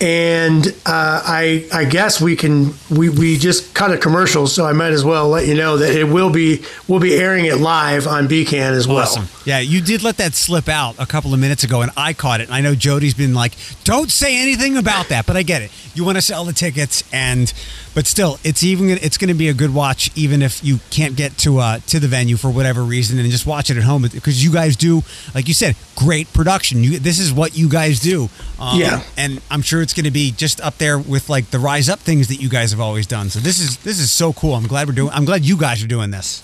[0.00, 4.72] and uh, I I guess we can we, we just cut a commercial, so I
[4.72, 8.06] might as well let you know that it will be we'll be airing it live
[8.06, 8.98] on BCAN as well.
[8.98, 9.26] Awesome.
[9.44, 12.40] Yeah, you did let that slip out a couple of minutes ago, and I caught
[12.40, 12.44] it.
[12.44, 13.52] And I know Jody's been like,
[13.84, 15.70] "Don't say anything about that," but I get it.
[15.94, 17.52] You want to sell the tickets, and
[17.94, 21.16] but still, it's even it's going to be a good watch, even if you can't
[21.16, 24.02] get to uh, to the venue for whatever reason, and just watch it at home
[24.02, 25.02] because you guys do,
[25.34, 26.84] like you said, great production.
[26.84, 28.28] You this is what you guys do.
[28.60, 31.58] Um, yeah, and I'm sure it's going to be just up there with like the
[31.58, 33.28] rise up things that you guys have always done.
[33.30, 34.54] So this is this is so cool.
[34.54, 35.12] I'm glad we're doing.
[35.12, 36.42] I'm glad you guys are doing this.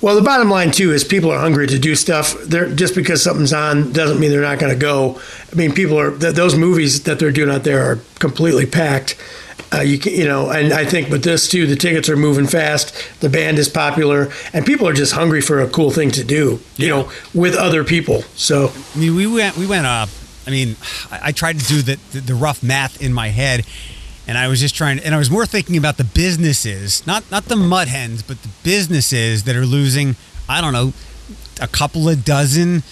[0.00, 2.34] Well, the bottom line too is people are hungry to do stuff.
[2.44, 5.20] They're just because something's on doesn't mean they're not going to go.
[5.52, 9.16] I mean, people are th- those movies that they're doing out there are completely packed.
[9.72, 12.46] Uh, you can, you know, and I think with this too, the tickets are moving
[12.46, 12.92] fast.
[13.20, 16.60] The band is popular, and people are just hungry for a cool thing to do.
[16.76, 16.88] You yeah.
[16.88, 18.22] know, with other people.
[18.34, 19.86] So I mean, we went, we went.
[19.86, 20.06] Uh,
[20.46, 20.76] I mean,
[21.10, 23.64] I, I tried to do the, the the rough math in my head,
[24.26, 27.44] and I was just trying, and I was more thinking about the businesses, not not
[27.44, 30.16] the mud hens, but the businesses that are losing.
[30.48, 30.92] I don't know,
[31.60, 32.82] a couple of dozen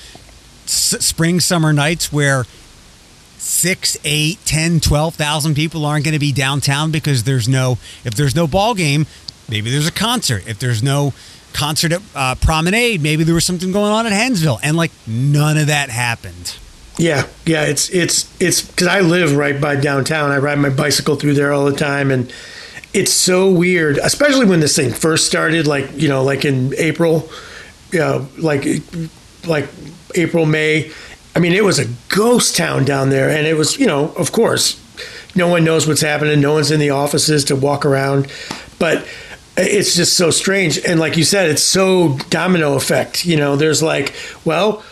[0.64, 2.44] s- spring summer nights where
[3.38, 8.14] six, eight, ten, twelve thousand people aren't going to be downtown because there's no if
[8.14, 9.07] there's no ball game,
[9.48, 10.46] maybe there's a concert.
[10.46, 11.14] If there's no
[11.53, 15.57] concert at uh, Promenade, maybe there was something going on at Hensville, and like none
[15.57, 16.57] of that happened.
[16.98, 20.31] Yeah, yeah, it's it's it's because I live right by downtown.
[20.31, 22.33] I ride my bicycle through there all the time, and
[22.92, 25.66] it's so weird, especially when this thing first started.
[25.66, 27.31] Like you know, like in April,
[27.92, 28.66] you know, like
[29.46, 29.68] like
[30.16, 30.90] April May
[31.34, 34.32] I mean, it was a ghost town down there, and it was, you know, of
[34.32, 34.80] course,
[35.34, 36.40] no one knows what's happening.
[36.40, 38.26] No one's in the offices to walk around,
[38.78, 39.06] but
[39.56, 40.78] it's just so strange.
[40.84, 43.24] And like you said, it's so domino effect.
[43.24, 44.14] You know, there's like,
[44.44, 44.82] well,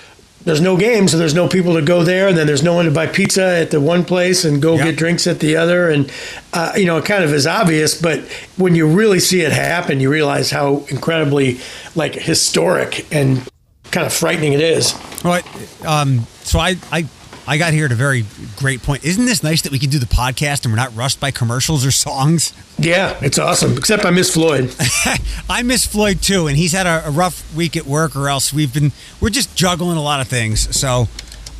[0.47, 2.85] there's no game, so there's no people to go there, and then there's no one
[2.85, 4.85] to buy pizza at the one place and go yep.
[4.85, 6.13] get drinks at the other, and
[6.53, 8.21] uh, you know, it kind of is obvious, but
[8.57, 11.59] when you really see it happen, you realize how incredibly
[11.97, 13.49] like historic and
[13.91, 14.95] kind of frightening it is.
[15.25, 15.43] Well,
[15.85, 17.07] um, so I, I
[17.49, 18.25] I got here at a very
[18.57, 19.05] great point.
[19.05, 21.87] Isn't this nice that we can do the podcast and we're not rushed by commercials
[21.87, 22.53] or songs?
[22.77, 23.77] Yeah, it's awesome.
[23.77, 24.75] Except I miss Floyd.
[25.49, 28.53] I miss Floyd too, and he's had a, a, rough week at work, or else
[28.53, 30.77] we've been we're just juggling a lot of things.
[30.77, 31.09] So,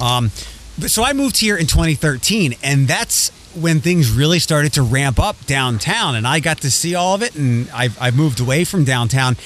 [0.01, 0.31] um,
[0.81, 5.37] so I moved here in 2013, and that's when things really started to ramp up
[5.47, 8.85] downtown, and I got to see all of it, and I've, I've moved away from
[8.85, 9.37] downtown.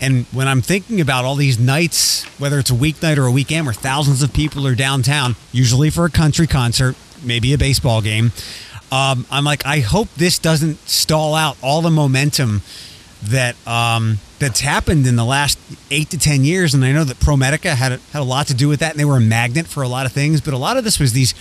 [0.00, 3.66] And when I'm thinking about all these nights, whether it's a weeknight or a weekend
[3.66, 8.32] where thousands of people are downtown, usually for a country concert, maybe a baseball game,
[8.90, 12.62] um, I'm like, I hope this doesn't stall out all the momentum
[13.22, 15.58] that um, that's happened in the last
[15.90, 16.72] eight to ten years.
[16.72, 19.04] And I know that ProMedica had had a lot to do with that, and they
[19.04, 20.40] were a magnet for a lot of things.
[20.40, 21.34] But a lot of this was these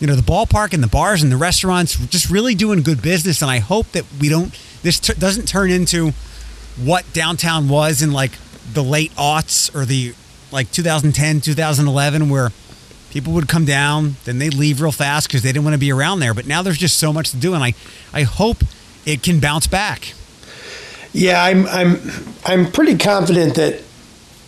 [0.00, 3.42] you know the ballpark and the bars and the restaurants just really doing good business
[3.42, 6.10] and i hope that we don't this t- doesn't turn into
[6.82, 8.32] what downtown was in like
[8.72, 10.14] the late aughts or the
[10.50, 12.50] like 2010 2011 where
[13.10, 15.92] people would come down then they'd leave real fast because they didn't want to be
[15.92, 16.34] around there.
[16.34, 17.74] But now there's just so much to do and i
[18.12, 18.58] i hope
[19.06, 20.14] it can bounce back.
[21.12, 22.00] Yeah i'm i'm
[22.44, 23.82] i'm pretty confident that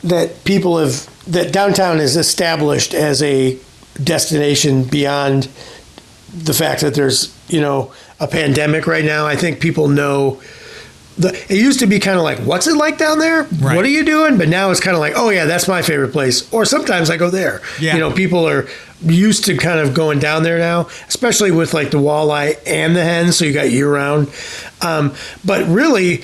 [0.03, 3.59] that people have that downtown is established as a
[4.03, 5.49] destination beyond
[6.35, 9.27] the fact that there's you know a pandemic right now.
[9.27, 10.41] I think people know.
[11.19, 13.45] The, it used to be kind of like, what's it like down there?
[13.45, 13.75] Right.
[13.75, 14.37] What are you doing?
[14.37, 16.53] But now it's kind of like, oh yeah, that's my favorite place.
[16.53, 17.63] Or sometimes I go there.
[17.81, 17.95] Yeah.
[17.95, 18.69] You know, people are
[19.01, 23.03] used to kind of going down there now, especially with like the walleye and the
[23.03, 23.39] hens.
[23.39, 24.31] So you got year round.
[24.83, 26.23] Um, but really,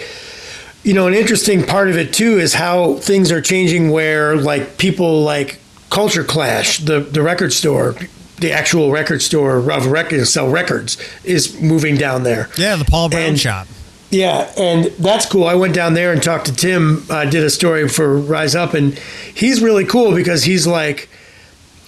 [0.83, 3.93] you know, an interesting part of it too is how things are changing.
[3.93, 5.59] Where like people like
[5.93, 7.95] Culture Clash, the the record store,
[8.39, 12.49] the actual record store of records sell records is moving down there.
[12.57, 13.69] Yeah, the Paul Brown and, shop.
[14.11, 15.45] Yeah, and that's cool.
[15.45, 17.05] I went down there and talked to Tim.
[17.11, 18.99] I uh, did a story for Rise Up, and
[19.35, 21.11] he's really cool because he's like,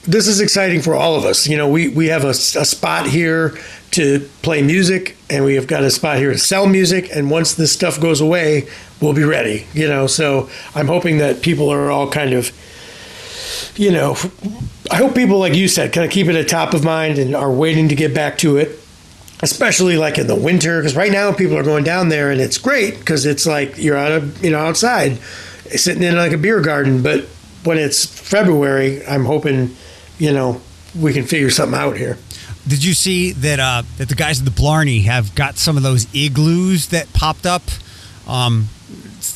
[0.02, 1.46] this is exciting for all of us.
[1.46, 2.34] You know, we we have a, a
[2.66, 3.58] spot here
[3.92, 7.08] to play music, and we have got a spot here to sell music.
[7.10, 8.68] And once this stuff goes away,
[9.00, 9.66] we'll be ready.
[9.72, 12.52] You know, so I'm hoping that people are all kind of
[13.76, 14.16] you know,
[14.90, 17.34] I hope people, like you said, kind of keep it at top of mind and
[17.34, 18.78] are waiting to get back to it,
[19.42, 20.78] especially like in the winter.
[20.78, 23.96] Because right now people are going down there and it's great because it's like you're
[23.96, 25.18] out of, you know, outside
[25.70, 27.02] sitting in like a beer garden.
[27.02, 27.24] But
[27.64, 29.74] when it's February, I'm hoping,
[30.18, 30.60] you know,
[30.98, 32.18] we can figure something out here.
[32.66, 35.82] Did you see that uh, that the guys at the Blarney have got some of
[35.82, 37.62] those igloos that popped up?
[38.26, 38.68] Um,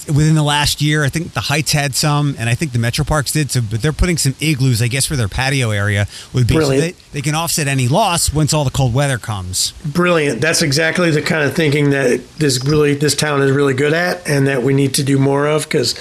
[0.09, 1.04] within the last year.
[1.04, 3.50] I think the Heights had some, and I think the Metro Parks did.
[3.50, 6.68] So, but they're putting some igloos, I guess, for their patio area would be so
[6.68, 9.72] they, they can offset any loss once all the cold weather comes.
[9.84, 10.40] Brilliant.
[10.40, 14.26] That's exactly the kind of thinking that this really this town is really good at,
[14.28, 15.94] and that we need to do more of because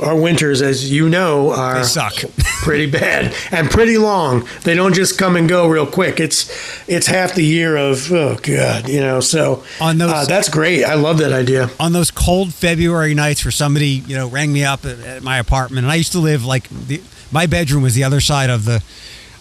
[0.00, 1.84] our winters, as you know, are
[2.62, 4.46] pretty bad and pretty long.
[4.64, 6.20] They don't just come and go real quick.
[6.20, 6.48] It's
[6.88, 9.20] it's half the year of oh god, you know.
[9.20, 10.84] So on those, uh, that's great.
[10.84, 11.70] I love that idea.
[11.80, 15.38] On those cold February nights, where somebody you know rang me up at, at my
[15.38, 18.64] apartment, and I used to live like the, my bedroom was the other side of
[18.64, 18.82] the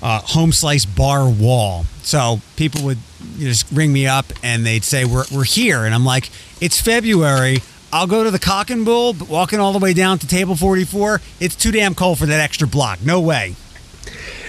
[0.01, 1.86] uh, home slice bar wall.
[2.03, 2.99] So people would
[3.38, 6.30] just ring me up and they'd say, "We're we're here," and I'm like,
[6.62, 7.62] "It's February."
[7.92, 10.56] I'll go to the cock and bull, but walking all the way down to table
[10.56, 13.00] 44, it's too damn cold for that extra block.
[13.04, 13.56] No way.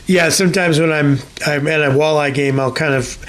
[0.07, 3.23] Yeah, sometimes when I'm I'm at a walleye game, I'll kind of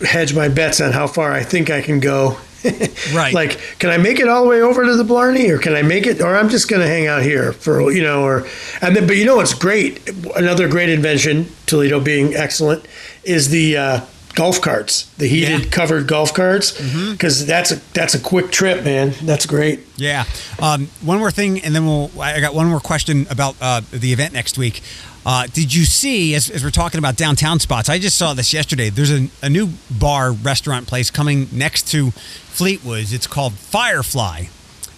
[0.00, 2.38] hedge my bets on how far I think I can go.
[3.12, 3.34] right.
[3.34, 5.82] Like, can I make it all the way over to the Blarney, or can I
[5.82, 8.46] make it, or I'm just going to hang out here for you know, or
[8.80, 10.08] and then, but you know what's great?
[10.34, 12.86] Another great invention, Toledo being excellent,
[13.24, 14.00] is the uh,
[14.34, 15.70] golf carts, the heated yeah.
[15.70, 17.46] covered golf carts, because mm-hmm.
[17.46, 19.14] that's a that's a quick trip, man.
[19.22, 19.80] That's great.
[19.96, 20.24] Yeah.
[20.60, 22.10] Um, one more thing, and then we'll.
[22.20, 24.82] I got one more question about uh, the event next week.
[25.24, 28.52] Uh, did you see, as, as, we're talking about downtown spots, I just saw this
[28.52, 28.90] yesterday.
[28.90, 33.12] There's a, a new bar restaurant place coming next to Fleetwood's.
[33.12, 34.46] It's called Firefly,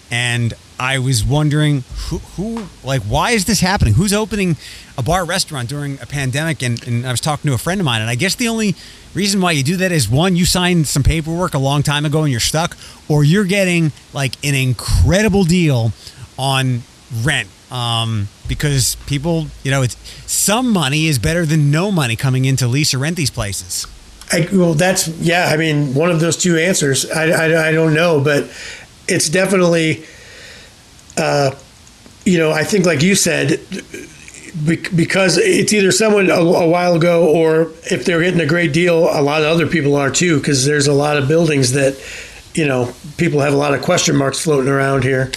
[0.09, 3.93] and I was wondering who, who, like, why is this happening?
[3.93, 4.57] Who's opening
[4.97, 6.61] a bar restaurant during a pandemic?
[6.61, 8.75] And, and I was talking to a friend of mine, and I guess the only
[9.13, 12.23] reason why you do that is one, you signed some paperwork a long time ago
[12.23, 15.93] and you're stuck, or you're getting like an incredible deal
[16.37, 16.81] on
[17.23, 17.49] rent.
[17.71, 19.97] Um, because people, you know, it's
[20.31, 23.87] some money is better than no money coming in to lease or rent these places.
[24.31, 25.49] I, well, that's yeah.
[25.51, 27.09] I mean, one of those two answers.
[27.09, 28.49] I, I, I don't know, but
[29.07, 30.05] it's definitely
[31.17, 31.51] uh,
[32.25, 33.61] you know, I think, like you said,
[34.63, 39.09] because it's either someone a, a, while ago or if they're getting a great deal,
[39.11, 42.01] a lot of other people are too, because there's a lot of buildings that,
[42.53, 45.31] you know, people have a lot of question marks floating around here.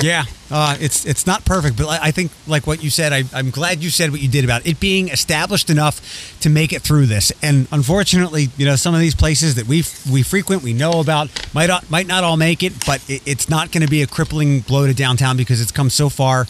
[0.00, 3.50] Yeah, uh, it's it's not perfect, but I think like what you said, I, am
[3.50, 7.06] glad you said what you did about it being established enough to make it through
[7.06, 7.32] this.
[7.42, 9.82] And unfortunately, you know, some of these places that we
[10.12, 13.48] we frequent, we know about, might not, might not all make it, but it, it's
[13.48, 16.46] not going to be a crippling blow to downtown because it's come so far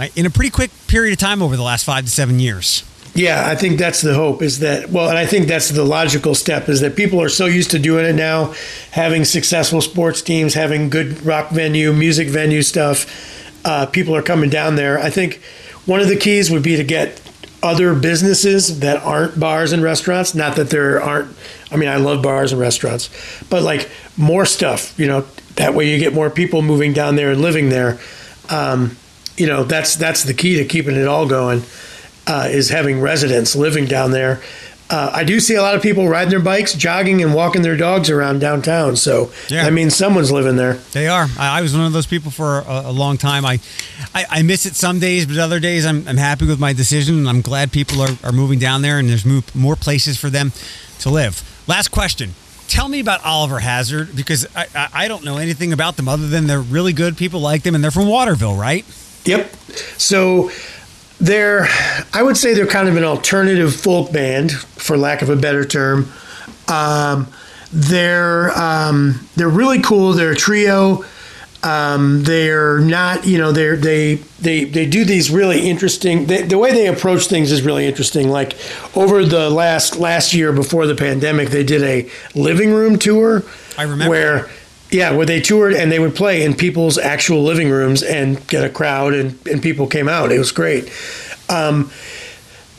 [0.00, 2.82] uh, in a pretty quick period of time over the last five to seven years.
[3.14, 6.34] Yeah, I think that's the hope is that, well, and I think that's the logical
[6.34, 8.54] step is that people are so used to doing it now,
[8.90, 13.06] having successful sports teams, having good rock venue, music venue stuff.
[13.64, 14.98] Uh, people are coming down there.
[14.98, 15.36] I think
[15.86, 17.20] one of the keys would be to get
[17.62, 20.34] other businesses that aren't bars and restaurants.
[20.34, 21.34] Not that there aren't,
[21.72, 23.08] I mean, I love bars and restaurants,
[23.48, 23.88] but like
[24.18, 25.22] more stuff, you know,
[25.56, 27.98] that way you get more people moving down there and living there.
[28.50, 28.96] Um,
[29.36, 31.62] you know, that's, that's the key to keeping it all going
[32.26, 34.42] uh, is having residents living down there.
[34.94, 37.76] Uh, I do see a lot of people riding their bikes, jogging, and walking their
[37.76, 38.94] dogs around downtown.
[38.94, 39.64] So yeah.
[39.64, 40.74] that means someone's living there.
[40.74, 41.26] They are.
[41.36, 43.44] I, I was one of those people for a, a long time.
[43.44, 43.58] I,
[44.14, 47.18] I, I, miss it some days, but other days I'm, I'm happy with my decision.
[47.18, 50.30] And I'm glad people are, are moving down there and there's move, more places for
[50.30, 50.52] them
[51.00, 51.42] to live.
[51.66, 52.30] Last question.
[52.68, 56.28] Tell me about Oliver Hazard because I, I, I don't know anything about them other
[56.28, 57.16] than they're really good.
[57.16, 58.86] People like them and they're from Waterville, right?
[59.24, 59.52] Yep.
[59.98, 60.52] So
[61.20, 61.66] they're,
[62.12, 65.64] I would say they're kind of an alternative folk band, for lack of a better
[65.64, 66.12] term.
[66.68, 67.28] Um,
[67.72, 70.12] they're um, they're really cool.
[70.12, 71.04] They're a trio.
[71.64, 76.26] Um, they're not, you know, they're they they they do these really interesting.
[76.26, 78.28] They, the way they approach things is really interesting.
[78.28, 78.54] Like
[78.94, 83.42] over the last last year before the pandemic, they did a living room tour.
[83.78, 84.50] I remember where
[84.94, 88.64] yeah, where they toured and they would play in people's actual living rooms and get
[88.64, 90.30] a crowd and, and people came out.
[90.30, 90.90] It was great.
[91.48, 91.90] Um,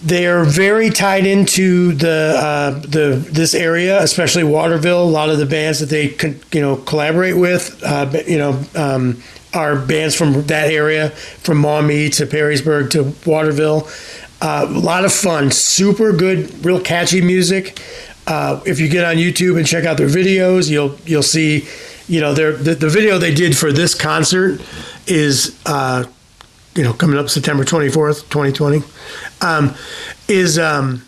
[0.02, 5.04] they are very tied into the uh, the this area, especially Waterville.
[5.04, 8.64] A lot of the bands that they con- you know collaborate with, uh, you know,
[8.76, 9.22] um,
[9.54, 13.90] are bands from that area, from Maumee to Perrysburg to Waterville.
[14.42, 17.82] Uh, a lot of fun, super good, real catchy music.
[18.28, 21.68] Uh, if you get on YouTube and check out their videos, you'll you'll see
[22.08, 24.62] you know, the, the video they did for this concert
[25.08, 26.06] is, uh,
[26.76, 28.84] you know, coming up September 24th, 2020,
[29.42, 29.74] um,
[30.28, 31.04] is, um,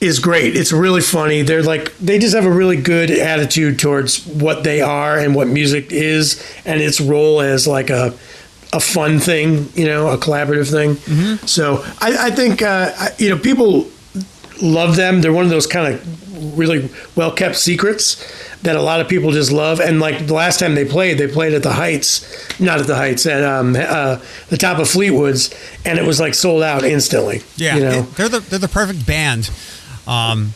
[0.00, 0.56] is great.
[0.56, 1.42] It's really funny.
[1.42, 5.48] They're like, they just have a really good attitude towards what they are and what
[5.48, 8.12] music is and its role as like a,
[8.72, 10.96] a fun thing, you know, a collaborative thing.
[10.96, 11.46] Mm-hmm.
[11.46, 13.88] So I, I think, uh, you know, people
[14.60, 15.20] love them.
[15.20, 18.22] They're one of those kind of really well kept secrets
[18.64, 19.80] that a lot of people just love.
[19.80, 22.96] And like the last time they played, they played at the Heights, not at the
[22.96, 25.54] Heights, at um, uh, the top of Fleetwood's,
[25.84, 27.42] and it was like sold out instantly.
[27.56, 28.02] Yeah, you know?
[28.02, 29.50] they're the they're the perfect band.
[30.06, 30.52] Um,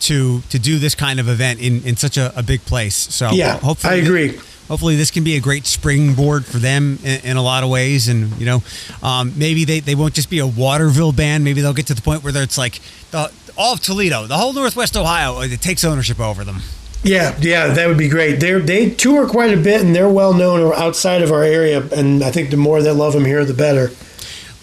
[0.00, 2.96] to to do this kind of event in, in such a, a big place.
[2.96, 4.38] So yeah, hopefully I agree.
[4.68, 8.08] Hopefully, this can be a great springboard for them in, in a lot of ways,
[8.08, 8.62] and you know,
[9.02, 11.44] um, maybe they, they won't just be a Waterville band.
[11.44, 12.80] Maybe they'll get to the point where it's like
[13.10, 16.62] the, all of Toledo, the whole Northwest Ohio, it takes ownership over them.
[17.02, 18.40] Yeah, yeah, that would be great.
[18.40, 21.82] They they tour quite a bit, and they're well known outside of our area.
[21.92, 23.90] And I think the more they love them here, the better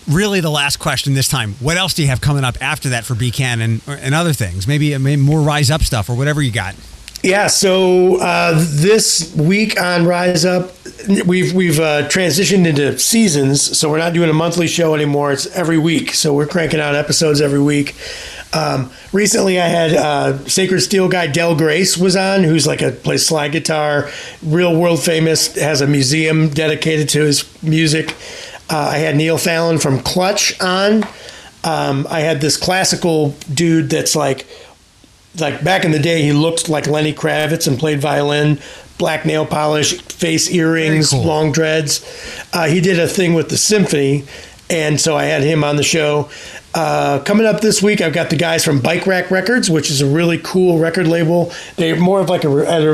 [0.07, 1.53] really the last question this time.
[1.59, 4.67] What else do you have coming up after that for BCAN and, and other things?
[4.67, 6.75] Maybe, maybe more Rise Up stuff or whatever you got.
[7.23, 10.71] Yeah, so uh, this week on Rise Up,
[11.25, 15.31] we've we've uh, transitioned into seasons, so we're not doing a monthly show anymore.
[15.31, 17.95] It's every week, so we're cranking out episodes every week.
[18.53, 22.91] Um, recently, I had uh, Sacred Steel guy Del Grace was on, who's like a
[22.91, 24.09] plays slide guitar,
[24.41, 28.15] real world famous, has a museum dedicated to his music.
[28.69, 31.03] Uh, I had Neil Fallon from Clutch on.
[31.63, 34.47] Um, I had this classical dude that's like,
[35.39, 38.59] like back in the day, he looked like Lenny Kravitz and played violin,
[38.97, 41.23] black nail polish, face earrings, cool.
[41.23, 42.01] long dreads.
[42.53, 44.25] Uh, he did a thing with the symphony,
[44.69, 46.29] and so I had him on the show.
[46.77, 50.01] Uh, coming up this week, I've got the guys from Bike Rack Records, which is
[50.01, 51.51] a really cool record label.
[51.75, 52.49] They're more of like a,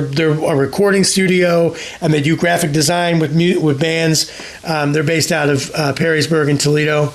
[0.09, 4.31] they're a recording studio, and they do graphic design with with bands.
[4.63, 7.11] Um, they're based out of uh, Perrysburg and Toledo,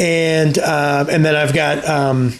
[0.00, 2.38] and uh, and then I've got um,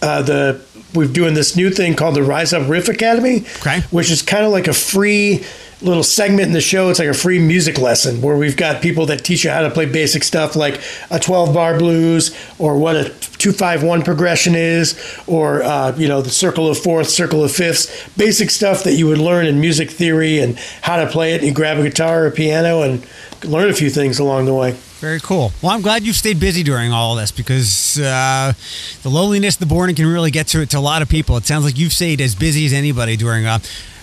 [0.00, 3.80] uh, the we're doing this new thing called the Rise Up Riff Academy, okay.
[3.90, 5.44] which is kind of like a free
[5.82, 6.88] little segment in the show.
[6.88, 9.70] It's like a free music lesson where we've got people that teach you how to
[9.70, 15.62] play basic stuff like a 12 bar blues or what a 251 progression is or,
[15.62, 19.18] uh, you know, the circle of fourths, circle of fifths, basic stuff that you would
[19.18, 21.38] learn in music theory and how to play it.
[21.38, 23.06] And you grab a guitar or a piano and
[23.44, 24.72] learn a few things along the way.
[25.00, 25.52] Very cool.
[25.62, 28.54] Well, I'm glad you've stayed busy during all of this because uh,
[29.02, 31.36] the loneliness, the boredom can really get to to a lot of people.
[31.36, 33.58] It sounds like you've stayed as busy as anybody during uh,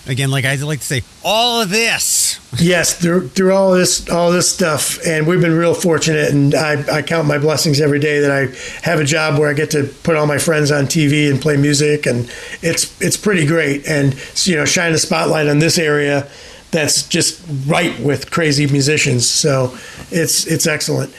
[0.06, 2.38] again, like I like to say, all of this.
[2.60, 6.30] yes, through through all this all this stuff, and we've been real fortunate.
[6.30, 9.54] And I, I count my blessings every day that I have a job where I
[9.54, 12.30] get to put all my friends on TV and play music, and
[12.62, 13.86] it's it's pretty great.
[13.86, 16.28] And you know, shine a spotlight on this area
[16.70, 19.28] that's just right with crazy musicians.
[19.28, 19.76] So
[20.10, 21.14] it's it's excellent.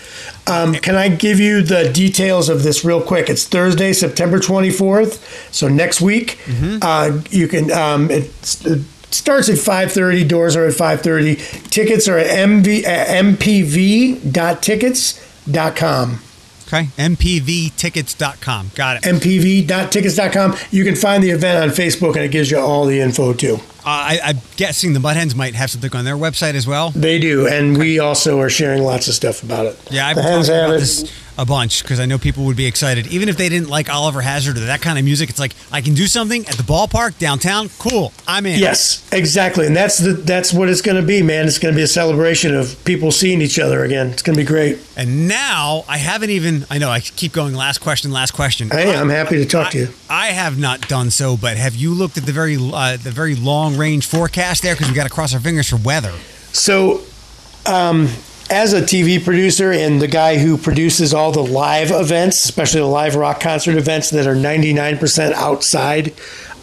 [0.48, 3.30] Um, can I give you the details of this real quick?
[3.30, 5.54] It's Thursday, September 24th.
[5.54, 6.78] So next week, mm-hmm.
[6.82, 7.72] uh, you can.
[7.72, 8.32] Um, it
[9.12, 10.28] starts at 5:30.
[10.28, 11.70] Doors are at 5:30.
[11.70, 16.20] Tickets are at mv at mpv.tickets.com.
[16.68, 18.72] Okay, mpvtickets.com.
[18.74, 19.04] Got it.
[19.04, 20.56] mpv.tickets.com.
[20.72, 23.60] You can find the event on Facebook, and it gives you all the info too.
[23.86, 26.90] Uh, I, am guessing the Mudhens might have something on their website as well.
[26.90, 29.78] They do, and we also are sharing lots of stuff about it.
[29.92, 31.04] Yeah, I've been talking about this
[31.38, 34.22] a bunch because I know people would be excited, even if they didn't like Oliver
[34.22, 35.30] Hazard or that kind of music.
[35.30, 37.70] It's like I can do something at the ballpark downtown.
[37.80, 38.60] Cool, I'm in.
[38.60, 41.48] Yes, exactly, and that's the that's what it's going to be, man.
[41.48, 44.08] It's going to be a celebration of people seeing each other again.
[44.08, 44.80] It's going to be great.
[44.98, 46.66] And now I haven't even.
[46.70, 47.54] I know I keep going.
[47.54, 48.12] Last question.
[48.12, 48.70] Last question.
[48.70, 49.90] Hey, I'm happy to talk I, to you.
[50.10, 53.36] I have not done so, but have you looked at the very uh, the very
[53.36, 54.76] long range forecast there?
[54.76, 56.14] Because we got to cross our fingers for weather.
[56.52, 57.02] So.
[57.68, 58.10] Um,
[58.50, 62.88] as a TV producer and the guy who produces all the live events, especially the
[62.88, 66.14] live rock concert events that are 99% outside,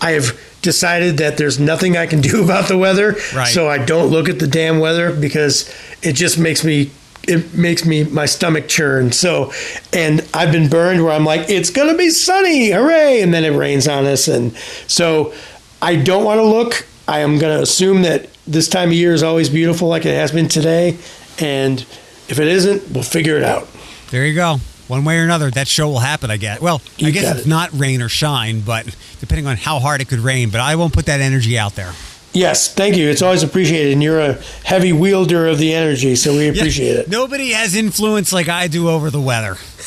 [0.01, 3.17] I have decided that there's nothing I can do about the weather.
[3.35, 3.49] Right.
[3.49, 5.73] So I don't look at the damn weather because
[6.03, 6.91] it just makes me
[7.29, 9.13] it makes me my stomach churn.
[9.13, 9.53] So,
[9.93, 13.21] and I've been burned where I'm like, it's gonna be sunny, hooray!
[13.21, 14.57] And then it rains on us, and
[14.89, 15.33] so
[15.81, 16.85] I don't want to look.
[17.07, 20.33] I am gonna assume that this time of year is always beautiful, like it has
[20.33, 20.99] been today,
[21.43, 21.81] and
[22.29, 23.69] if it isn't, we'll figure it out.
[24.11, 24.59] There you go.
[24.89, 26.61] One way or another, that show will happen, I guess.
[26.61, 27.49] Well, you I guess it's it.
[27.49, 28.85] not rain or shine, but
[29.21, 31.93] depending on how hard it could rain, but I won't put that energy out there.
[32.35, 33.11] Yes, thank you.
[33.11, 37.01] It's always appreciated, and you're a heavy wielder of the energy, so we appreciate yeah,
[37.01, 37.09] it.
[37.09, 39.59] Nobody has influence like I do over the weather.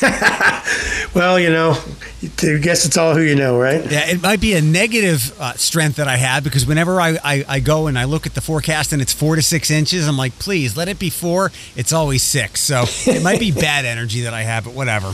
[1.14, 1.76] well, you know,
[2.22, 3.90] I guess it's all who you know, right?
[3.90, 7.44] Yeah, it might be a negative uh, strength that I have because whenever I, I,
[7.48, 10.16] I, go and I look at the forecast and it's four to six inches, I'm
[10.16, 11.50] like, please let it be four.
[11.74, 12.60] It's always six.
[12.60, 15.12] So it might be bad energy that I have, but whatever.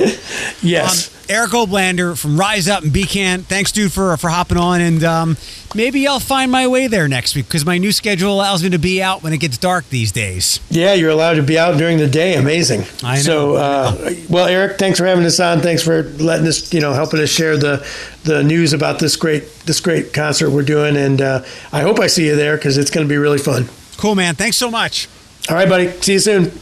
[0.62, 1.14] yes.
[1.14, 3.42] Um, Eric Oblander from Rise Up and Becan.
[3.44, 5.36] Thanks, dude, for for hopping on, and um,
[5.74, 8.78] maybe I'll find my way there next week because my new schedule allows me to
[8.78, 10.58] be out when it gets dark these days.
[10.70, 12.34] Yeah, you're allowed to be out during the day.
[12.34, 12.84] Amazing.
[13.04, 13.22] I know.
[13.22, 15.60] So, uh, well, Eric, thanks for having us on.
[15.60, 17.86] Thanks for letting us, you know, helping us share the
[18.24, 22.08] the news about this great this great concert we're doing, and uh, I hope I
[22.08, 23.68] see you there because it's going to be really fun.
[23.98, 24.34] Cool, man.
[24.34, 25.08] Thanks so much.
[25.48, 25.90] All right, buddy.
[26.00, 26.52] See you soon.